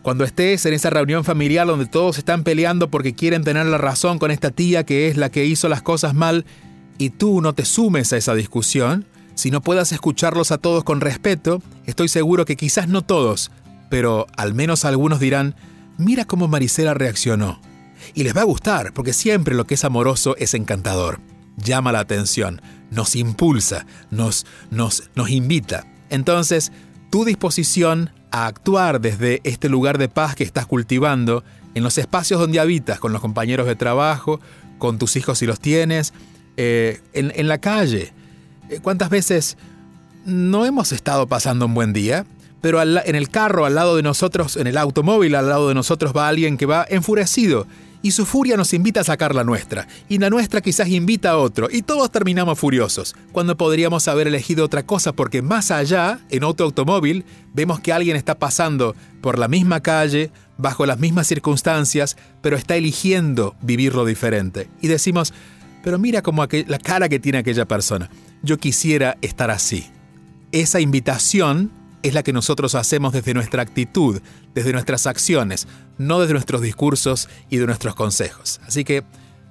Cuando 0.06 0.22
estés 0.22 0.64
en 0.66 0.72
esa 0.72 0.88
reunión 0.88 1.24
familiar 1.24 1.66
donde 1.66 1.86
todos 1.86 2.16
están 2.16 2.44
peleando 2.44 2.92
porque 2.92 3.16
quieren 3.16 3.42
tener 3.42 3.66
la 3.66 3.76
razón 3.76 4.20
con 4.20 4.30
esta 4.30 4.52
tía 4.52 4.86
que 4.86 5.08
es 5.08 5.16
la 5.16 5.30
que 5.30 5.46
hizo 5.46 5.68
las 5.68 5.82
cosas 5.82 6.14
mal, 6.14 6.46
y 6.96 7.10
tú 7.10 7.40
no 7.40 7.54
te 7.54 7.64
sumes 7.64 8.12
a 8.12 8.16
esa 8.16 8.36
discusión, 8.36 9.04
si 9.34 9.50
no 9.50 9.62
puedas 9.62 9.90
escucharlos 9.90 10.52
a 10.52 10.58
todos 10.58 10.84
con 10.84 11.00
respeto, 11.00 11.60
estoy 11.86 12.06
seguro 12.06 12.44
que 12.44 12.54
quizás 12.54 12.86
no 12.86 13.02
todos, 13.02 13.50
pero 13.90 14.28
al 14.36 14.54
menos 14.54 14.84
algunos 14.84 15.18
dirán, 15.18 15.56
mira 15.98 16.24
cómo 16.24 16.46
Marisela 16.46 16.94
reaccionó. 16.94 17.60
Y 18.14 18.22
les 18.22 18.36
va 18.36 18.42
a 18.42 18.44
gustar, 18.44 18.92
porque 18.92 19.12
siempre 19.12 19.56
lo 19.56 19.66
que 19.66 19.74
es 19.74 19.84
amoroso 19.84 20.36
es 20.38 20.54
encantador. 20.54 21.18
Llama 21.56 21.90
la 21.90 21.98
atención, 21.98 22.62
nos 22.92 23.16
impulsa, 23.16 23.86
nos, 24.12 24.46
nos, 24.70 25.10
nos 25.16 25.30
invita. 25.30 25.84
Entonces, 26.10 26.70
tu 27.10 27.24
disposición 27.24 28.12
a 28.36 28.48
actuar 28.48 29.00
desde 29.00 29.40
este 29.44 29.70
lugar 29.70 29.96
de 29.96 30.10
paz 30.10 30.34
que 30.34 30.44
estás 30.44 30.66
cultivando, 30.66 31.42
en 31.74 31.82
los 31.82 31.96
espacios 31.96 32.38
donde 32.38 32.60
habitas, 32.60 33.00
con 33.00 33.14
los 33.14 33.22
compañeros 33.22 33.66
de 33.66 33.76
trabajo, 33.76 34.40
con 34.76 34.98
tus 34.98 35.16
hijos 35.16 35.38
si 35.38 35.46
los 35.46 35.58
tienes, 35.58 36.12
eh, 36.58 37.00
en, 37.14 37.48
la 37.48 37.56
calle. 37.56 38.12
Eh, 38.68 38.80
¿Cuántas 38.82 39.08
veces 39.08 39.56
no 40.26 40.66
hemos 40.66 40.92
estado 40.92 41.26
pasando 41.26 41.64
un 41.64 41.72
buen 41.72 41.94
día? 41.94 42.26
Pero 42.60 42.82
en 42.82 43.14
el 43.14 43.30
carro 43.30 43.64
al 43.64 43.74
lado 43.74 43.96
de 43.96 44.02
nosotros, 44.02 44.56
en 44.56 44.66
el 44.66 44.76
automóvil 44.76 45.34
al 45.34 45.48
lado 45.48 45.68
de 45.68 45.74
nosotros 45.74 46.12
va 46.14 46.28
alguien 46.28 46.58
que 46.58 46.66
va 46.66 46.84
enfurecido 46.90 47.66
y 48.06 48.12
su 48.12 48.24
furia 48.24 48.56
nos 48.56 48.72
invita 48.72 49.00
a 49.00 49.04
sacar 49.04 49.34
la 49.34 49.42
nuestra, 49.42 49.88
y 50.08 50.18
la 50.18 50.30
nuestra 50.30 50.60
quizás 50.60 50.86
invita 50.86 51.30
a 51.30 51.38
otro, 51.38 51.66
y 51.68 51.82
todos 51.82 52.12
terminamos 52.12 52.56
furiosos, 52.56 53.16
cuando 53.32 53.56
podríamos 53.56 54.06
haber 54.06 54.28
elegido 54.28 54.64
otra 54.64 54.86
cosa 54.86 55.12
porque 55.12 55.42
más 55.42 55.72
allá, 55.72 56.20
en 56.30 56.44
otro 56.44 56.66
automóvil, 56.66 57.24
vemos 57.52 57.80
que 57.80 57.92
alguien 57.92 58.16
está 58.16 58.38
pasando 58.38 58.94
por 59.20 59.40
la 59.40 59.48
misma 59.48 59.80
calle, 59.80 60.30
bajo 60.56 60.86
las 60.86 61.00
mismas 61.00 61.26
circunstancias, 61.26 62.16
pero 62.42 62.56
está 62.56 62.76
eligiendo 62.76 63.56
vivirlo 63.60 64.04
diferente. 64.04 64.68
Y 64.80 64.86
decimos, 64.86 65.34
pero 65.82 65.98
mira 65.98 66.22
como 66.22 66.46
la 66.46 66.78
cara 66.78 67.08
que 67.08 67.18
tiene 67.18 67.38
aquella 67.38 67.64
persona. 67.64 68.08
Yo 68.44 68.56
quisiera 68.58 69.18
estar 69.20 69.50
así. 69.50 69.84
Esa 70.52 70.78
invitación 70.78 71.72
es 72.08 72.14
la 72.14 72.22
que 72.22 72.32
nosotros 72.32 72.74
hacemos 72.74 73.12
desde 73.12 73.34
nuestra 73.34 73.62
actitud, 73.62 74.20
desde 74.54 74.72
nuestras 74.72 75.06
acciones, 75.06 75.66
no 75.98 76.20
desde 76.20 76.34
nuestros 76.34 76.60
discursos 76.60 77.28
y 77.48 77.58
de 77.58 77.66
nuestros 77.66 77.94
consejos. 77.94 78.60
Así 78.66 78.84
que 78.84 79.04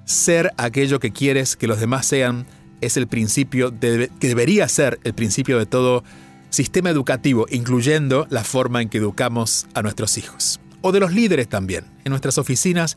ser 0.04 0.52
aquello 0.56 1.00
que 1.00 1.12
quieres 1.12 1.56
que 1.56 1.66
los 1.66 1.80
demás 1.80 2.06
sean 2.06 2.46
es 2.80 2.96
el 2.96 3.06
principio, 3.06 3.72
que 3.78 4.08
debería 4.20 4.68
ser 4.68 5.00
el 5.04 5.14
principio 5.14 5.58
de 5.58 5.66
todo 5.66 6.04
sistema 6.50 6.90
educativo, 6.90 7.46
incluyendo 7.50 8.26
la 8.30 8.44
forma 8.44 8.82
en 8.82 8.88
que 8.88 8.98
educamos 8.98 9.66
a 9.74 9.82
nuestros 9.82 10.18
hijos. 10.18 10.60
O 10.82 10.92
de 10.92 11.00
los 11.00 11.12
líderes 11.12 11.48
también. 11.48 11.86
En 12.04 12.10
nuestras 12.10 12.38
oficinas, 12.38 12.96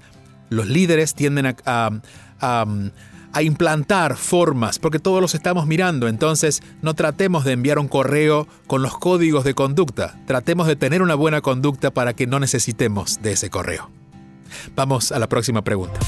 los 0.49 0.67
líderes 0.67 1.13
tienden 1.15 1.55
a 1.65 2.01
a 2.41 2.65
implantar 3.41 4.17
formas, 4.17 4.79
porque 4.79 4.99
todos 4.99 5.21
los 5.21 5.35
estamos 5.35 5.67
mirando, 5.67 6.07
entonces 6.07 6.61
no 6.81 6.93
tratemos 6.93 7.45
de 7.45 7.53
enviar 7.53 7.79
un 7.79 7.87
correo 7.87 8.47
con 8.67 8.81
los 8.81 8.97
códigos 8.97 9.43
de 9.43 9.53
conducta, 9.53 10.19
tratemos 10.25 10.67
de 10.67 10.75
tener 10.75 11.01
una 11.01 11.15
buena 11.15 11.41
conducta 11.41 11.91
para 11.91 12.13
que 12.13 12.27
no 12.27 12.39
necesitemos 12.39 13.21
de 13.21 13.33
ese 13.33 13.49
correo. 13.49 13.89
Vamos 14.75 15.11
a 15.11 15.19
la 15.19 15.27
próxima 15.27 15.63
pregunta. 15.63 15.99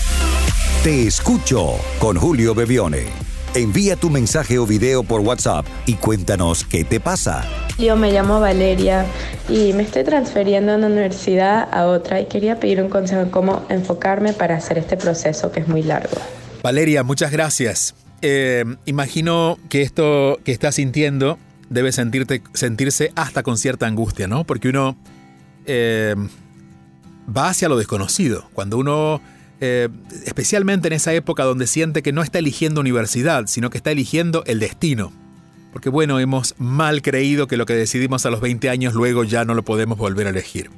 Te 0.84 1.08
escucho 1.08 1.76
con 2.00 2.18
Julio 2.18 2.56
Bebione. 2.56 3.06
Envía 3.54 3.98
tu 3.98 4.10
mensaje 4.10 4.58
o 4.58 4.66
video 4.66 5.04
por 5.04 5.22
WhatsApp 5.22 5.66
y 5.86 5.96
cuéntanos 5.96 6.64
qué 6.64 6.86
te 6.86 7.00
pasa. 7.00 7.44
Yo 7.78 7.98
me 7.98 8.12
llamo 8.12 8.40
Valeria 8.40 9.06
y 9.50 9.74
me 9.74 9.84
estoy 9.84 10.06
transfiriendo 10.06 10.72
de 10.72 10.78
una 10.78 10.88
universidad 10.88 11.68
a 11.72 11.88
otra 11.88 12.22
y 12.22 12.26
quería 12.26 12.60
pedir 12.60 12.82
un 12.82 12.90
consejo 12.90 13.22
en 13.22 13.30
cómo 13.30 13.66
enfocarme 13.70 14.34
para 14.34 14.56
hacer 14.56 14.78
este 14.78 14.96
proceso 14.96 15.52
que 15.52 15.60
es 15.60 15.68
muy 15.68 15.84
largo. 15.84 16.18
Valeria, 16.64 17.04
muchas 17.04 17.32
gracias. 17.32 17.96
Eh, 18.22 18.66
imagino 18.86 19.58
que 19.70 19.82
esto 19.82 20.40
que 20.44 20.52
estás 20.52 20.76
sintiendo 20.76 21.40
debe 21.70 21.92
sentirte, 21.92 22.44
sentirse 22.54 23.12
hasta 23.16 23.44
con 23.44 23.58
cierta 23.58 23.88
angustia, 23.88 24.28
¿no? 24.28 24.44
Porque 24.44 24.70
uno 24.70 24.96
eh, 25.66 26.16
va 27.36 27.50
hacia 27.50 27.70
lo 27.70 27.78
desconocido. 27.78 28.50
Cuando 28.54 28.78
uno, 28.78 29.22
eh, 29.60 29.90
especialmente 30.26 30.88
en 30.88 30.94
esa 30.94 31.14
época 31.14 31.44
donde 31.44 31.66
siente 31.66 32.04
que 32.04 32.12
no 32.12 32.22
está 32.22 32.40
eligiendo 32.40 32.82
universidad, 32.82 33.48
sino 33.48 33.70
que 33.70 33.78
está 33.78 33.92
eligiendo 33.92 34.44
el 34.46 34.60
destino. 34.60 35.12
Porque 35.72 35.90
bueno, 35.90 36.20
hemos 36.20 36.54
mal 36.60 37.02
creído 37.02 37.48
que 37.48 37.58
lo 37.58 37.66
que 37.66 37.74
decidimos 37.74 38.26
a 38.26 38.30
los 38.30 38.42
20 38.42 38.70
años 38.70 38.94
luego 38.94 39.24
ya 39.24 39.46
no 39.46 39.56
lo 39.56 39.64
podemos 39.64 39.98
volver 39.98 40.28
a 40.28 40.32
elegir. 40.32 40.70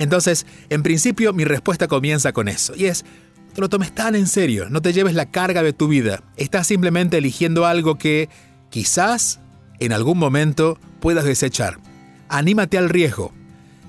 Entonces, 0.00 0.46
en 0.70 0.82
principio, 0.82 1.32
mi 1.32 1.44
respuesta 1.44 1.86
comienza 1.86 2.32
con 2.32 2.48
eso, 2.48 2.74
y 2.74 2.86
es, 2.86 3.04
te 3.52 3.60
lo 3.60 3.68
tomes 3.68 3.94
tan 3.94 4.14
en 4.14 4.26
serio, 4.26 4.68
no 4.70 4.82
te 4.82 4.92
lleves 4.92 5.14
la 5.14 5.26
carga 5.26 5.62
de 5.62 5.72
tu 5.72 5.88
vida. 5.88 6.22
Estás 6.36 6.66
simplemente 6.66 7.18
eligiendo 7.18 7.66
algo 7.66 7.98
que 7.98 8.28
quizás 8.70 9.40
en 9.78 9.92
algún 9.92 10.18
momento 10.18 10.78
puedas 11.00 11.24
desechar. 11.24 11.78
Anímate 12.28 12.78
al 12.78 12.88
riesgo. 12.88 13.32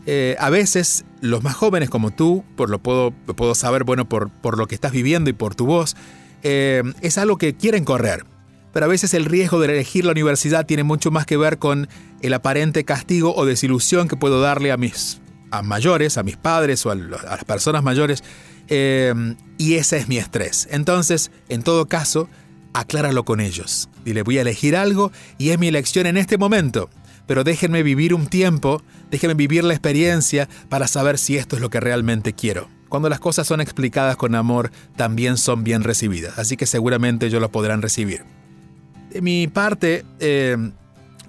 Eh, 0.06 0.36
a 0.40 0.50
veces 0.50 1.06
los 1.22 1.44
más 1.44 1.56
jóvenes 1.56 1.90
como 1.90 2.12
tú, 2.12 2.44
por 2.56 2.70
lo 2.70 2.80
puedo, 2.80 3.12
puedo 3.12 3.54
saber, 3.54 3.84
bueno, 3.84 4.10
por, 4.10 4.30
por, 4.30 4.58
lo 4.58 4.68
que 4.68 4.76
estás 4.76 4.92
viviendo 4.92 5.30
y 5.30 5.34
por 5.34 5.54
tu 5.54 5.66
voz, 5.68 5.96
eh, 6.42 6.82
es 7.02 7.18
algo 7.18 7.38
que 7.38 7.56
quieren 7.56 7.86
correr. 7.86 8.26
Pero 8.74 8.86
a 8.86 8.90
veces 8.90 9.14
el 9.14 9.26
riesgo 9.26 9.60
de 9.60 9.72
elegir 9.72 10.06
la 10.06 10.12
universidad 10.12 10.66
tiene 10.66 10.84
mucho 10.84 11.12
más 11.12 11.26
que 11.26 11.38
ver 11.38 11.60
con 11.60 11.88
el 12.22 12.34
aparente 12.34 12.84
castigo 12.86 13.36
o 13.36 13.46
desilusión 13.46 14.08
que 14.08 14.16
puedo 14.16 14.42
darle 14.42 14.72
a 14.72 14.78
mis 14.78 15.22
a 15.52 15.62
mayores, 15.62 16.18
a 16.18 16.24
mis 16.24 16.38
padres 16.38 16.86
o 16.86 16.92
a, 16.92 16.96
las 16.96 17.44
personas 17.46 17.84
mayores 17.84 18.24
eh, 18.74 19.14
y 19.58 19.76
ese 19.76 19.98
es 19.98 20.08
mi 20.08 20.18
estrés. 20.18 20.68
Entonces, 20.72 21.30
en 21.50 21.62
todo 21.62 21.88
caso, 21.88 22.30
acláralo 22.74 23.26
con 23.26 23.42
ellos. 23.42 23.90
Dile, 24.06 24.24
voy 24.24 24.38
a 24.38 24.42
elegir 24.42 24.78
algo 24.78 25.12
y 25.38 25.50
es 25.50 25.60
mi 25.60 25.68
elección 25.68 26.08
en 26.08 26.18
este 26.18 26.38
momento. 26.38 26.90
Pero 27.28 27.44
déjenme 27.44 27.84
vivir 27.84 28.14
un 28.14 28.28
tiempo, 28.28 28.82
déjenme 29.12 29.34
vivir 29.34 29.66
la 29.66 29.74
experiencia 29.74 30.48
para 30.70 30.88
saber 30.88 31.18
si 31.18 31.38
esto 31.38 31.58
es 31.58 31.62
lo 31.62 31.70
que 31.70 31.82
realmente 31.82 32.34
quiero. 32.34 32.70
Cuando 32.88 33.10
las 33.10 33.20
cosas 33.20 33.46
son 33.46 33.60
explicadas 33.60 34.16
con 34.16 34.36
amor, 34.36 34.72
también 34.96 35.38
son 35.38 35.66
bien 35.66 35.84
recibidas. 35.84 36.40
Así 36.40 36.56
que 36.56 36.66
seguramente 36.66 37.28
ellos 37.28 37.42
lo 37.42 37.52
podrán 37.52 37.82
recibir. 37.82 38.24
De 39.12 39.22
mi 39.22 39.48
parte, 39.48 40.06
eh, 40.20 40.58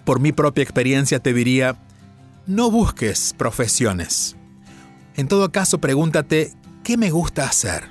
por 0.05 0.20
mi 0.20 0.31
propia 0.33 0.62
experiencia, 0.62 1.18
te 1.18 1.33
diría, 1.35 1.76
no 2.46 2.70
busques 2.70 3.35
profesiones. 3.37 4.37
En 5.16 5.28
todo 5.28 5.50
caso, 5.52 5.78
pregúntate, 5.78 6.52
¿Qué 6.85 6.97
me 6.97 7.11
gusta 7.11 7.45
hacer? 7.45 7.85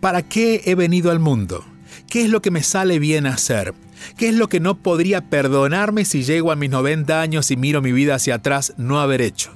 ¿Para 0.00 0.22
qué 0.22 0.62
he 0.64 0.74
venido 0.74 1.10
al 1.10 1.18
mundo? 1.18 1.66
¿Qué 2.08 2.22
es 2.22 2.30
lo 2.30 2.40
que 2.40 2.50
me 2.50 2.62
sale 2.62 2.98
bien 2.98 3.26
hacer? 3.26 3.74
¿Qué 4.16 4.30
es 4.30 4.34
lo 4.34 4.48
que 4.48 4.58
no 4.58 4.78
podría 4.78 5.28
perdonarme 5.28 6.06
si 6.06 6.22
llego 6.22 6.50
a 6.50 6.56
mis 6.56 6.70
90 6.70 7.20
años 7.20 7.50
y 7.50 7.56
miro 7.56 7.82
mi 7.82 7.92
vida 7.92 8.14
hacia 8.14 8.36
atrás 8.36 8.72
no 8.78 9.00
haber 9.00 9.20
hecho? 9.20 9.52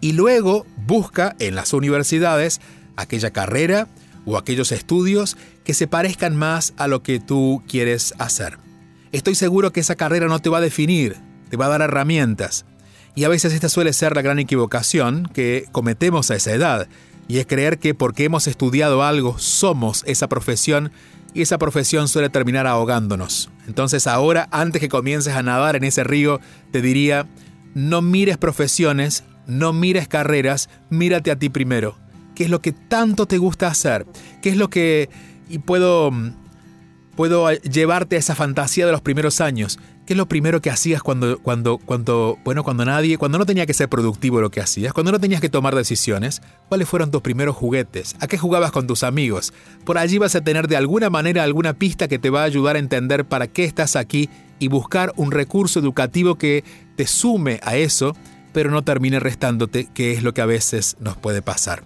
Y 0.00 0.12
luego 0.12 0.64
busca 0.86 1.34
en 1.40 1.56
las 1.56 1.72
universidades 1.72 2.60
aquella 2.96 3.32
carrera 3.32 3.88
o 4.24 4.38
aquellos 4.38 4.70
estudios 4.70 5.36
que 5.64 5.74
se 5.74 5.88
parezcan 5.88 6.36
más 6.36 6.72
a 6.76 6.86
lo 6.86 7.02
que 7.02 7.18
tú 7.18 7.64
quieres 7.66 8.14
hacer. 8.18 8.58
Estoy 9.10 9.34
seguro 9.34 9.72
que 9.72 9.80
esa 9.80 9.96
carrera 9.96 10.28
no 10.28 10.38
te 10.38 10.50
va 10.50 10.58
a 10.58 10.62
definir, 10.62 11.16
te 11.48 11.56
va 11.56 11.66
a 11.66 11.70
dar 11.70 11.82
herramientas. 11.82 12.64
Y 13.16 13.24
a 13.24 13.28
veces 13.28 13.52
esta 13.52 13.68
suele 13.68 13.92
ser 13.92 14.14
la 14.14 14.22
gran 14.22 14.38
equivocación 14.38 15.28
que 15.34 15.66
cometemos 15.72 16.30
a 16.30 16.36
esa 16.36 16.54
edad, 16.54 16.88
y 17.30 17.38
es 17.38 17.46
creer 17.46 17.78
que 17.78 17.94
porque 17.94 18.24
hemos 18.24 18.48
estudiado 18.48 19.04
algo 19.04 19.38
somos 19.38 20.02
esa 20.08 20.28
profesión 20.28 20.90
y 21.32 21.42
esa 21.42 21.58
profesión 21.58 22.08
suele 22.08 22.28
terminar 22.28 22.66
ahogándonos. 22.66 23.50
Entonces 23.68 24.08
ahora, 24.08 24.48
antes 24.50 24.80
que 24.80 24.88
comiences 24.88 25.34
a 25.34 25.42
nadar 25.44 25.76
en 25.76 25.84
ese 25.84 26.02
río, 26.02 26.40
te 26.72 26.82
diría, 26.82 27.28
no 27.72 28.02
mires 28.02 28.36
profesiones, 28.36 29.22
no 29.46 29.72
mires 29.72 30.08
carreras, 30.08 30.68
mírate 30.88 31.30
a 31.30 31.38
ti 31.38 31.50
primero. 31.50 31.96
¿Qué 32.34 32.42
es 32.42 32.50
lo 32.50 32.60
que 32.60 32.72
tanto 32.72 33.26
te 33.26 33.38
gusta 33.38 33.68
hacer? 33.68 34.06
¿Qué 34.42 34.48
es 34.48 34.56
lo 34.56 34.68
que... 34.68 35.08
y 35.48 35.60
puedo 35.60 36.10
puedo 37.14 37.52
llevarte 37.52 38.16
a 38.16 38.18
esa 38.18 38.34
fantasía 38.34 38.86
de 38.86 38.92
los 38.92 39.02
primeros 39.02 39.40
años. 39.40 39.78
¿Qué 40.10 40.14
es 40.14 40.18
lo 40.18 40.26
primero 40.26 40.60
que 40.60 40.70
hacías 40.70 41.04
cuando, 41.04 41.38
cuando, 41.38 41.78
cuando, 41.78 42.36
bueno, 42.42 42.64
cuando 42.64 42.84
nadie, 42.84 43.16
cuando 43.16 43.38
no 43.38 43.46
tenía 43.46 43.64
que 43.64 43.74
ser 43.74 43.88
productivo 43.88 44.40
lo 44.40 44.50
que 44.50 44.60
hacías, 44.60 44.92
cuando 44.92 45.12
no 45.12 45.20
tenías 45.20 45.40
que 45.40 45.48
tomar 45.48 45.76
decisiones? 45.76 46.42
¿Cuáles 46.68 46.88
fueron 46.88 47.12
tus 47.12 47.22
primeros 47.22 47.54
juguetes? 47.54 48.16
¿A 48.18 48.26
qué 48.26 48.36
jugabas 48.36 48.72
con 48.72 48.88
tus 48.88 49.04
amigos? 49.04 49.52
Por 49.84 49.98
allí 49.98 50.18
vas 50.18 50.34
a 50.34 50.40
tener 50.40 50.66
de 50.66 50.76
alguna 50.76 51.10
manera 51.10 51.44
alguna 51.44 51.74
pista 51.74 52.08
que 52.08 52.18
te 52.18 52.28
va 52.28 52.40
a 52.40 52.46
ayudar 52.46 52.74
a 52.74 52.80
entender 52.80 53.24
para 53.24 53.46
qué 53.46 53.62
estás 53.62 53.94
aquí 53.94 54.28
y 54.58 54.66
buscar 54.66 55.12
un 55.14 55.30
recurso 55.30 55.78
educativo 55.78 56.34
que 56.34 56.64
te 56.96 57.06
sume 57.06 57.60
a 57.62 57.76
eso, 57.76 58.16
pero 58.52 58.72
no 58.72 58.82
termine 58.82 59.20
restándote, 59.20 59.86
que 59.94 60.10
es 60.10 60.24
lo 60.24 60.34
que 60.34 60.40
a 60.40 60.46
veces 60.46 60.96
nos 60.98 61.18
puede 61.18 61.40
pasar. 61.40 61.84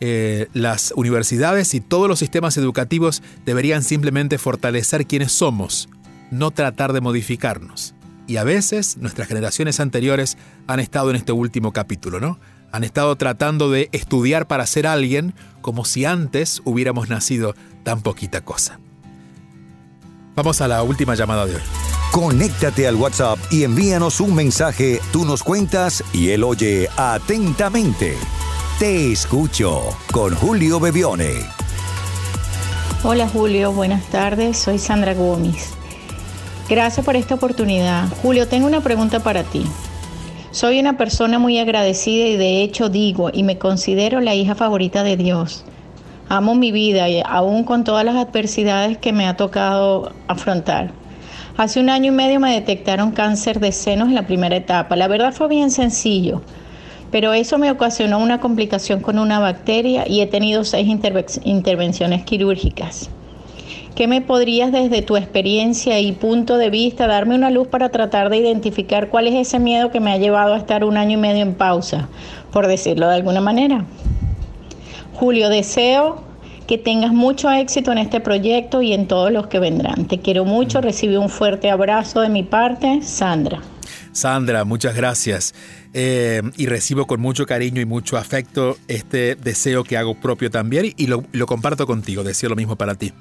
Eh, 0.00 0.48
las 0.54 0.94
universidades 0.96 1.74
y 1.74 1.82
todos 1.82 2.08
los 2.08 2.20
sistemas 2.20 2.56
educativos 2.56 3.22
deberían 3.44 3.82
simplemente 3.82 4.38
fortalecer 4.38 5.06
quienes 5.06 5.32
somos, 5.32 5.90
no 6.30 6.50
tratar 6.50 6.92
de 6.92 7.00
modificarnos. 7.00 7.94
Y 8.26 8.38
a 8.38 8.44
veces 8.44 8.96
nuestras 8.96 9.28
generaciones 9.28 9.80
anteriores 9.80 10.38
han 10.66 10.80
estado 10.80 11.10
en 11.10 11.16
este 11.16 11.32
último 11.32 11.72
capítulo, 11.72 12.20
¿no? 12.20 12.38
Han 12.72 12.84
estado 12.84 13.14
tratando 13.16 13.70
de 13.70 13.88
estudiar 13.92 14.46
para 14.46 14.66
ser 14.66 14.86
alguien 14.86 15.34
como 15.60 15.84
si 15.84 16.04
antes 16.04 16.62
hubiéramos 16.64 17.08
nacido 17.08 17.54
tan 17.82 18.02
poquita 18.02 18.40
cosa. 18.40 18.80
Vamos 20.34 20.60
a 20.60 20.68
la 20.68 20.82
última 20.82 21.14
llamada 21.14 21.46
de 21.46 21.56
hoy. 21.56 21.62
Conéctate 22.10 22.88
al 22.88 22.96
WhatsApp 22.96 23.38
y 23.50 23.64
envíanos 23.64 24.20
un 24.20 24.34
mensaje, 24.34 25.00
tú 25.12 25.24
nos 25.24 25.42
cuentas 25.42 26.02
y 26.12 26.30
él 26.30 26.44
oye 26.44 26.88
atentamente. 26.96 28.16
Te 28.78 29.12
escucho 29.12 29.96
con 30.12 30.34
Julio 30.34 30.80
Bebione. 30.80 31.32
Hola 33.02 33.28
Julio, 33.28 33.72
buenas 33.72 34.04
tardes, 34.10 34.58
soy 34.58 34.78
Sandra 34.78 35.14
Gómez. 35.14 35.74
Gracias 36.68 37.04
por 37.04 37.16
esta 37.16 37.34
oportunidad. 37.34 38.08
Julio, 38.22 38.48
tengo 38.48 38.66
una 38.66 38.80
pregunta 38.80 39.20
para 39.20 39.42
ti. 39.42 39.64
Soy 40.50 40.80
una 40.80 40.96
persona 40.96 41.38
muy 41.38 41.58
agradecida 41.58 42.26
y 42.26 42.36
de 42.36 42.62
hecho 42.62 42.88
digo 42.88 43.30
y 43.32 43.42
me 43.42 43.58
considero 43.58 44.20
la 44.20 44.34
hija 44.34 44.54
favorita 44.54 45.02
de 45.02 45.16
Dios. 45.16 45.64
Amo 46.28 46.54
mi 46.54 46.72
vida 46.72 47.08
y 47.08 47.22
aún 47.24 47.64
con 47.64 47.84
todas 47.84 48.04
las 48.04 48.16
adversidades 48.16 48.96
que 48.98 49.12
me 49.12 49.26
ha 49.26 49.36
tocado 49.36 50.12
afrontar. 50.26 50.92
Hace 51.56 51.80
un 51.80 51.90
año 51.90 52.12
y 52.12 52.14
medio 52.14 52.40
me 52.40 52.52
detectaron 52.52 53.12
cáncer 53.12 53.60
de 53.60 53.72
senos 53.72 54.08
en 54.08 54.14
la 54.14 54.26
primera 54.26 54.56
etapa. 54.56 54.96
La 54.96 55.08
verdad 55.08 55.32
fue 55.32 55.48
bien 55.48 55.70
sencillo 55.70 56.42
pero 57.14 57.32
eso 57.32 57.58
me 57.58 57.70
ocasionó 57.70 58.18
una 58.18 58.40
complicación 58.40 58.98
con 58.98 59.20
una 59.20 59.38
bacteria 59.38 60.02
y 60.04 60.20
he 60.20 60.26
tenido 60.26 60.64
seis 60.64 60.88
intervenciones 61.44 62.24
quirúrgicas. 62.24 63.08
¿Qué 63.94 64.08
me 64.08 64.20
podrías 64.20 64.72
desde 64.72 65.02
tu 65.02 65.16
experiencia 65.16 66.00
y 66.00 66.12
punto 66.12 66.58
de 66.58 66.68
vista 66.68 67.06
darme 67.06 67.34
una 67.36 67.50
luz 67.50 67.68
para 67.68 67.90
tratar 67.90 68.28
de 68.28 68.38
identificar 68.38 69.08
cuál 69.08 69.28
es 69.28 69.34
ese 69.34 69.60
miedo 69.60 69.92
que 69.92 70.00
me 70.00 70.12
ha 70.12 70.18
llevado 70.18 70.54
a 70.54 70.58
estar 70.58 70.84
un 70.84 70.96
año 70.96 71.12
y 71.12 71.20
medio 71.20 71.42
en 71.42 71.54
pausa, 71.54 72.08
por 72.52 72.66
decirlo 72.66 73.08
de 73.08 73.14
alguna 73.14 73.40
manera? 73.40 73.84
Julio, 75.14 75.48
deseo 75.48 76.22
que 76.66 76.78
tengas 76.78 77.12
mucho 77.12 77.50
éxito 77.50 77.92
en 77.92 77.98
este 77.98 78.20
proyecto 78.20 78.82
y 78.82 78.92
en 78.92 79.06
todos 79.06 79.30
los 79.30 79.46
que 79.46 79.58
vendrán. 79.58 80.06
Te 80.06 80.18
quiero 80.18 80.44
mucho, 80.44 80.80
recibe 80.80 81.18
un 81.18 81.28
fuerte 81.28 81.70
abrazo 81.70 82.20
de 82.20 82.30
mi 82.30 82.42
parte, 82.42 83.00
Sandra. 83.02 83.60
Sandra, 84.12 84.64
muchas 84.64 84.94
gracias. 84.96 85.54
Eh, 85.92 86.42
y 86.56 86.66
recibo 86.66 87.06
con 87.06 87.20
mucho 87.20 87.46
cariño 87.46 87.80
y 87.80 87.84
mucho 87.84 88.16
afecto 88.16 88.76
este 88.88 89.36
deseo 89.36 89.84
que 89.84 89.96
hago 89.96 90.20
propio 90.20 90.50
también 90.50 90.92
y 90.96 91.06
lo, 91.06 91.22
comparto 91.46 91.86
contigo, 91.86 92.24
deseo 92.24 92.48
lo 92.48 92.56
mismo 92.56 92.76
para 92.76 92.94
ti. 92.94 93.12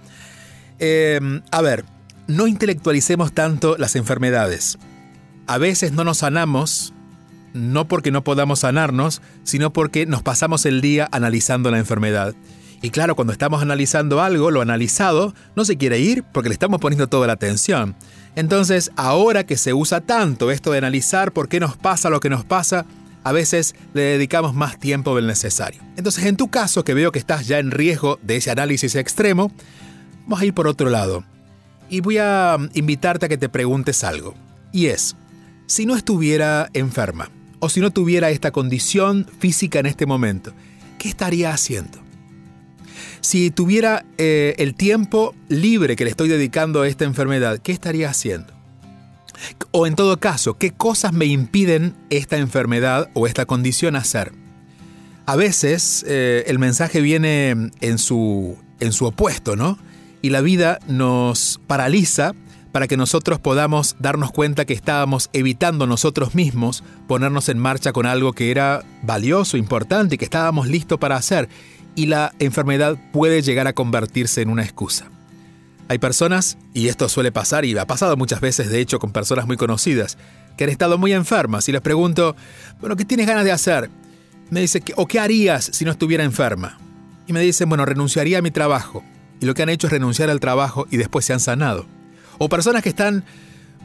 Eh, 0.79 1.19
a 1.51 1.61
ver, 1.61 1.85
no 2.27 2.47
intelectualicemos 2.47 3.33
tanto 3.33 3.77
las 3.77 3.95
enfermedades. 3.95 4.77
A 5.47 5.57
veces 5.57 5.91
no 5.91 6.03
nos 6.03 6.19
sanamos, 6.19 6.93
no 7.53 7.87
porque 7.87 8.11
no 8.11 8.23
podamos 8.23 8.59
sanarnos, 8.59 9.21
sino 9.43 9.73
porque 9.73 10.05
nos 10.05 10.23
pasamos 10.23 10.65
el 10.65 10.81
día 10.81 11.07
analizando 11.11 11.69
la 11.71 11.79
enfermedad. 11.79 12.33
Y 12.81 12.89
claro, 12.89 13.15
cuando 13.15 13.31
estamos 13.31 13.61
analizando 13.61 14.21
algo, 14.21 14.51
lo 14.51 14.61
analizado 14.61 15.33
no 15.55 15.63
se 15.63 15.77
quiere 15.77 15.99
ir 15.99 16.23
porque 16.33 16.49
le 16.49 16.53
estamos 16.53 16.81
poniendo 16.81 17.07
toda 17.07 17.27
la 17.27 17.33
atención. 17.33 17.95
Entonces, 18.35 18.91
ahora 18.97 19.45
que 19.45 19.57
se 19.57 19.73
usa 19.73 20.01
tanto 20.01 20.51
esto 20.51 20.71
de 20.71 20.79
analizar 20.79 21.31
por 21.31 21.47
qué 21.47 21.59
nos 21.59 21.77
pasa 21.77 22.09
lo 22.09 22.19
que 22.19 22.29
nos 22.29 22.43
pasa, 22.43 22.85
a 23.23 23.31
veces 23.31 23.73
le 23.93 24.01
dedicamos 24.01 24.53
más 24.53 24.79
tiempo 24.79 25.15
del 25.15 25.27
necesario. 25.27 25.81
Entonces, 25.95 26.25
en 26.25 26.35
tu 26.35 26.49
caso, 26.49 26.83
que 26.83 26.93
veo 26.93 27.11
que 27.13 27.19
estás 27.19 27.47
ya 27.47 27.59
en 27.59 27.71
riesgo 27.71 28.19
de 28.21 28.37
ese 28.37 28.51
análisis 28.51 28.95
extremo, 28.95 29.51
vamos 30.23 30.41
a 30.41 30.45
ir 30.45 30.53
por 30.53 30.67
otro 30.67 30.89
lado. 30.89 31.23
Y 31.89 32.01
voy 32.01 32.17
a 32.17 32.57
invitarte 32.73 33.25
a 33.25 33.29
que 33.29 33.37
te 33.37 33.49
preguntes 33.49 34.03
algo. 34.03 34.33
Y 34.71 34.87
es, 34.87 35.15
si 35.67 35.85
no 35.85 35.95
estuviera 35.95 36.69
enferma, 36.73 37.29
o 37.59 37.69
si 37.69 37.79
no 37.79 37.91
tuviera 37.91 38.29
esta 38.29 38.51
condición 38.51 39.25
física 39.39 39.79
en 39.79 39.85
este 39.85 40.05
momento, 40.05 40.53
¿qué 40.97 41.07
estaría 41.07 41.53
haciendo? 41.53 41.99
Si 43.21 43.51
tuviera 43.51 44.05
eh, 44.17 44.55
el 44.57 44.75
tiempo 44.75 45.33
libre 45.47 45.95
que 45.95 46.03
le 46.03 46.09
estoy 46.09 46.27
dedicando 46.27 46.81
a 46.81 46.87
esta 46.87 47.05
enfermedad, 47.05 47.59
¿qué 47.59 47.71
estaría 47.71 48.09
haciendo? 48.09 48.53
O 49.71 49.87
en 49.87 49.95
todo 49.95 50.19
caso, 50.19 50.57
¿qué 50.57 50.71
cosas 50.71 51.13
me 51.13 51.25
impiden 51.25 51.95
esta 52.09 52.37
enfermedad 52.37 53.09
o 53.13 53.27
esta 53.27 53.45
condición 53.45 53.95
hacer? 53.95 54.33
A 55.25 55.37
veces 55.37 56.03
eh, 56.07 56.43
el 56.47 56.59
mensaje 56.59 56.99
viene 56.99 57.51
en 57.79 57.97
su, 57.97 58.57
en 58.81 58.91
su 58.91 59.05
opuesto, 59.05 59.55
¿no? 59.55 59.77
Y 60.23 60.29
la 60.29 60.41
vida 60.41 60.79
nos 60.87 61.59
paraliza 61.67 62.33
para 62.71 62.87
que 62.87 62.97
nosotros 62.97 63.39
podamos 63.39 63.97
darnos 63.99 64.31
cuenta 64.31 64.65
que 64.65 64.73
estábamos 64.73 65.29
evitando 65.33 65.85
nosotros 65.85 66.33
mismos 66.33 66.81
ponernos 67.07 67.49
en 67.49 67.59
marcha 67.59 67.91
con 67.91 68.05
algo 68.05 68.31
que 68.31 68.49
era 68.49 68.83
valioso, 69.03 69.57
importante 69.57 70.15
y 70.15 70.17
que 70.17 70.25
estábamos 70.25 70.67
listos 70.67 70.97
para 70.97 71.17
hacer 71.17 71.49
y 71.95 72.05
la 72.05 72.33
enfermedad 72.39 72.97
puede 73.11 73.41
llegar 73.41 73.67
a 73.67 73.73
convertirse 73.73 74.41
en 74.41 74.49
una 74.49 74.63
excusa. 74.63 75.05
Hay 75.89 75.97
personas, 75.99 76.57
y 76.73 76.87
esto 76.87 77.09
suele 77.09 77.33
pasar 77.33 77.65
y 77.65 77.77
ha 77.77 77.85
pasado 77.85 78.15
muchas 78.15 78.39
veces 78.39 78.69
de 78.69 78.79
hecho 78.79 78.99
con 78.99 79.11
personas 79.11 79.45
muy 79.45 79.57
conocidas, 79.57 80.17
que 80.55 80.63
han 80.63 80.69
estado 80.69 80.97
muy 80.97 81.11
enfermas 81.11 81.67
y 81.67 81.73
les 81.73 81.81
pregunto, 81.81 82.37
bueno, 82.79 82.95
¿qué 82.95 83.03
tienes 83.03 83.27
ganas 83.27 83.43
de 83.43 83.51
hacer? 83.51 83.89
Me 84.49 84.61
dice, 84.61 84.81
¿o 84.95 85.05
qué 85.05 85.19
harías 85.19 85.65
si 85.65 85.83
no 85.83 85.91
estuviera 85.91 86.23
enferma? 86.23 86.79
Y 87.27 87.33
me 87.33 87.41
dicen, 87.41 87.67
bueno, 87.67 87.85
renunciaría 87.85 88.39
a 88.39 88.41
mi 88.41 88.51
trabajo. 88.51 89.03
Y 89.43 89.45
lo 89.45 89.53
que 89.53 89.61
han 89.61 89.67
hecho 89.67 89.87
es 89.87 89.91
renunciar 89.91 90.29
al 90.29 90.39
trabajo 90.39 90.87
y 90.89 90.95
después 90.95 91.25
se 91.25 91.33
han 91.33 91.41
sanado. 91.41 91.85
O 92.37 92.47
personas 92.47 92.81
que 92.81 92.87
están 92.87 93.25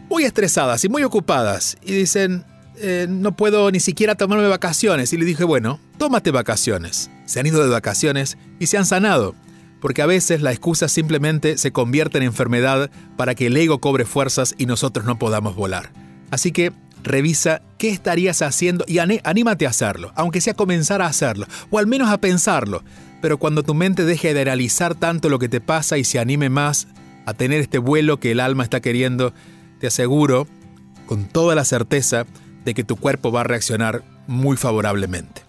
muy 0.09 0.23
estresadas 0.23 0.85
y 0.85 0.89
muy 0.89 1.03
ocupadas 1.03 1.77
y 1.83 1.95
dicen, 1.95 2.45
eh, 2.77 3.09
no 3.11 3.35
puedo 3.35 3.69
ni 3.73 3.81
siquiera 3.81 4.15
tomarme 4.15 4.47
vacaciones. 4.47 5.13
Y 5.13 5.17
le 5.17 5.25
dije, 5.25 5.43
bueno, 5.43 5.81
tómate 5.99 6.31
vacaciones. 6.31 7.11
Se 7.27 7.41
han 7.41 7.47
ido 7.47 7.61
de 7.61 7.71
vacaciones 7.71 8.39
y 8.61 8.69
se 8.69 8.79
han 8.79 8.87
sanado. 8.87 9.35
Porque 9.81 10.01
a 10.01 10.07
veces 10.07 10.43
la 10.43 10.53
excusa 10.53 10.87
simplemente 10.87 11.59
se 11.59 11.73
convierte 11.73 12.19
en 12.19 12.25
enfermedad 12.25 12.89
para 13.17 13.35
que 13.35 13.49
el 13.49 13.57
ego 13.57 13.81
cobre 13.81 14.05
fuerzas 14.05 14.55
y 14.59 14.67
nosotros 14.67 15.07
no 15.07 15.19
podamos 15.19 15.57
volar. 15.57 15.91
Así 16.31 16.53
que 16.53 16.73
revisa 17.03 17.63
qué 17.79 17.89
estarías 17.89 18.43
haciendo 18.43 18.85
y 18.87 18.99
anímate 18.99 19.67
a 19.67 19.71
hacerlo, 19.71 20.13
aunque 20.15 20.41
sea 20.41 20.55
comenzar 20.55 21.03
a 21.03 21.07
hacerlo, 21.07 21.47
o 21.71 21.81
al 21.81 21.89
menos 21.89 22.11
a 22.11 22.19
pensarlo. 22.19 22.85
Pero 23.21 23.39
cuando 23.39 23.63
tu 23.63 23.75
mente 23.75 24.05
deje 24.05 24.35
de 24.35 24.43
analizar 24.43 24.95
tanto 24.95 25.29
lo 25.29 25.39
que 25.39 25.49
te 25.49 25.61
pasa 25.61 25.99
y 25.99 26.05
se 26.05 26.19
anime 26.19 26.51
más 26.51 26.89
a 27.27 27.35
tener 27.35 27.61
este 27.61 27.79
vuelo 27.79 28.21
que 28.21 28.31
el 28.31 28.41
alma 28.41 28.63
está 28.63 28.81
queriendo, 28.81 29.35
te 29.81 29.89
aseguro, 29.89 30.47
con 31.07 31.25
toda 31.25 31.55
la 31.55 31.65
certeza, 31.65 32.27
de 32.65 32.75
que 32.75 32.85
tu 32.85 32.97
cuerpo 32.97 33.33
va 33.33 33.41
a 33.41 33.45
reaccionar 33.45 34.03
muy 34.27 34.57
favorablemente. 34.57 35.43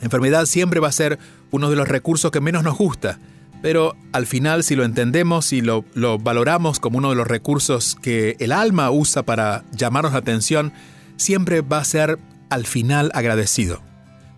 La 0.00 0.04
enfermedad 0.04 0.46
siempre 0.46 0.80
va 0.80 0.88
a 0.88 0.92
ser 0.92 1.18
uno 1.50 1.70
de 1.70 1.76
los 1.76 1.88
recursos 1.88 2.30
que 2.30 2.40
menos 2.40 2.62
nos 2.62 2.76
gusta, 2.76 3.18
pero 3.62 3.96
al 4.12 4.26
final 4.26 4.62
si 4.62 4.76
lo 4.76 4.84
entendemos 4.84 5.52
y 5.52 5.60
lo, 5.60 5.84
lo 5.94 6.18
valoramos 6.18 6.80
como 6.80 6.98
uno 6.98 7.10
de 7.10 7.16
los 7.16 7.26
recursos 7.26 7.96
que 8.02 8.36
el 8.38 8.52
alma 8.52 8.90
usa 8.90 9.22
para 9.22 9.64
llamarnos 9.72 10.12
la 10.12 10.18
atención, 10.18 10.72
siempre 11.16 11.62
va 11.62 11.78
a 11.78 11.84
ser 11.84 12.18
al 12.50 12.66
final 12.66 13.10
agradecido. 13.14 13.80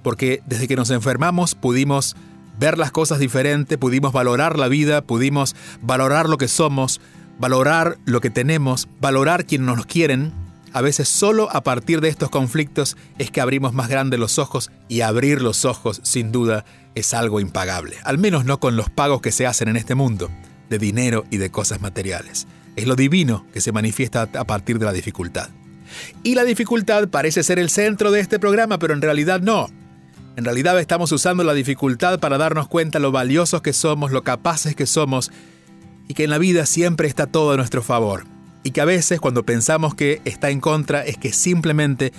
Porque 0.03 0.43
desde 0.47 0.69
que 0.69 0.77
nos 0.77 0.91
enfermamos 0.91 1.55
pudimos 1.55 2.17
ver 2.59 2.79
las 2.79 2.91
cosas 2.91 3.19
diferente, 3.19 3.79
pudimos 3.79 4.13
valorar 4.13 4.59
la 4.59 4.69
vida, 4.69 5.03
pudimos 5.03 5.55
valorar 5.81 6.29
lo 6.29 6.39
que 6.39 6.49
somos, 6.49 7.01
valorar 7.39 7.99
lo 8.05 8.21
que 8.21 8.31
tenemos, 8.31 8.89
valorar 9.01 9.47
quienes 9.47 9.77
nos 9.77 9.87
quieren 9.87 10.33
a 10.73 10.81
veces 10.81 11.09
solo 11.09 11.49
a 11.51 11.63
partir 11.63 12.01
de 12.01 12.09
estos 12.09 12.31
conflictos 12.31 12.97
es 13.19 13.31
que 13.31 13.41
abrimos 13.41 13.73
más 13.73 13.89
grandes 13.89 14.21
los 14.21 14.39
ojos 14.39 14.71
y 14.89 15.01
abrir 15.01 15.41
los 15.41 15.65
ojos, 15.65 16.01
sin 16.05 16.31
duda, 16.31 16.65
es 16.95 17.15
algo 17.15 17.41
impagable. 17.41 17.97
Al 18.05 18.19
menos 18.19 18.45
no 18.45 18.61
con 18.61 18.77
los 18.77 18.91
pagos 18.91 19.23
que 19.23 19.33
se 19.33 19.47
hacen 19.47 19.69
en 19.69 19.77
este 19.77 19.95
mundo. 19.95 20.31
de 20.69 20.79
dinero 20.79 21.25
y 21.31 21.39
de 21.39 21.51
cosas 21.51 21.81
materiales. 21.81 22.47
Es 22.77 22.87
lo 22.87 22.95
divino 22.95 23.47
que 23.55 23.63
se 23.63 23.73
manifiesta 23.73 24.29
a 24.35 24.45
partir 24.45 24.79
de 24.79 24.85
la 24.85 24.93
dificultad. 24.93 25.49
Y 26.23 26.35
la 26.35 26.45
dificultad 26.45 27.09
parece 27.09 27.43
ser 27.43 27.59
el 27.59 27.71
centro 27.71 28.11
de 28.11 28.21
este 28.21 28.39
programa, 28.39 28.79
pero 28.79 28.93
en 28.93 29.01
realidad 29.01 29.41
no. 29.41 29.71
En 30.39 30.45
realidad 30.45 30.79
estamos 30.79 31.11
usando 31.11 31.43
la 31.43 31.53
dificultad 31.53 32.21
para 32.21 32.39
darnos 32.39 32.69
cuenta 32.69 33.01
lo 33.01 33.11
valiosos 33.11 33.61
que 33.61 33.73
somos, 33.73 34.13
lo 34.13 34.23
capaces 34.23 34.77
que 34.77 34.87
somos 34.87 35.33
y 36.07 36.15
que 36.15 36.23
en 36.23 36.31
la 36.31 36.39
vida 36.39 36.65
siempre 36.65 37.09
está 37.09 37.27
todo 37.27 37.51
a 37.51 37.57
nuestro 37.57 37.83
favor. 37.83 38.23
Y 38.63 38.71
que 38.71 38.81
a 38.81 38.85
veces 38.85 39.19
cuando 39.19 39.43
pensamos 39.43 39.97
que 39.97 40.23
está 40.25 40.51
en 40.51 40.61
contra 40.61 41.05
es 41.05 41.17
que 41.19 41.33
simplemente 41.33 42.13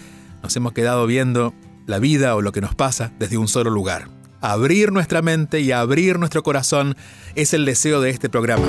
nos 0.43 0.53
hemos 0.57 0.73
quedado 0.73 1.07
viendo 1.07 1.53
la 1.85 1.99
vida 1.99 2.35
o 2.35 2.41
lo 2.41 2.51
que 2.51 2.59
nos 2.59 2.75
pasa 2.75 3.13
desde 3.19 3.37
un 3.37 3.47
solo 3.47 3.69
lugar. 3.69 4.09
Abrir 4.41 4.91
nuestra 4.91 5.21
mente 5.21 5.61
y 5.61 5.71
abrir 5.71 6.19
nuestro 6.19 6.43
corazón 6.43 6.97
es 7.35 7.53
el 7.53 7.63
deseo 7.63 8.01
de 8.01 8.09
este 8.09 8.27
programa. 8.27 8.67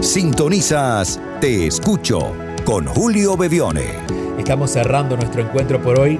Sintonizas 0.00 1.20
Te 1.42 1.66
Escucho 1.66 2.34
con 2.64 2.86
Julio 2.86 3.36
Bevione. 3.36 3.84
Estamos 4.38 4.70
cerrando 4.70 5.14
nuestro 5.14 5.42
encuentro 5.42 5.82
por 5.82 6.00
hoy. 6.00 6.18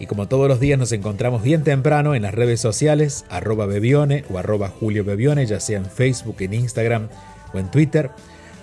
Y 0.00 0.06
como 0.06 0.26
todos 0.26 0.48
los 0.48 0.58
días 0.58 0.78
nos 0.78 0.92
encontramos 0.92 1.42
bien 1.42 1.64
temprano 1.64 2.14
en 2.14 2.22
las 2.22 2.32
redes 2.32 2.62
sociales, 2.62 3.26
arroba 3.28 3.66
Bebione 3.66 4.24
o 4.32 4.38
arroba 4.38 4.70
Julio 4.70 5.04
Bebione, 5.04 5.44
ya 5.44 5.60
sea 5.60 5.76
en 5.76 5.84
Facebook, 5.84 6.36
en 6.38 6.54
Instagram 6.54 7.10
o 7.52 7.58
en 7.58 7.70
Twitter. 7.70 8.10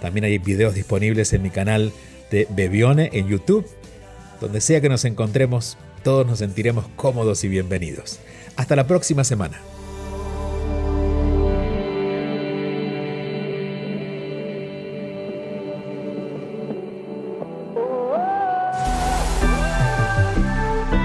También 0.01 0.25
hay 0.25 0.37
videos 0.37 0.75
disponibles 0.75 1.33
en 1.33 1.41
mi 1.41 1.49
canal 1.49 1.91
de 2.31 2.47
Bebione 2.49 3.09
en 3.13 3.27
YouTube. 3.27 3.65
Donde 4.41 4.61
sea 4.61 4.81
que 4.81 4.89
nos 4.89 5.05
encontremos, 5.05 5.77
todos 6.03 6.27
nos 6.27 6.39
sentiremos 6.39 6.85
cómodos 6.95 7.43
y 7.43 7.47
bienvenidos. 7.47 8.19
Hasta 8.55 8.75
la 8.75 8.87
próxima 8.87 9.23
semana. 9.23 9.61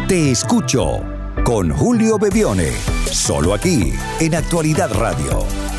Te 0.09 0.33
escucho 0.33 1.05
con 1.45 1.71
Julio 1.71 2.19
Bebione, 2.19 2.73
solo 3.13 3.55
aquí 3.55 3.93
en 4.19 4.35
Actualidad 4.35 4.93
Radio 4.93 5.70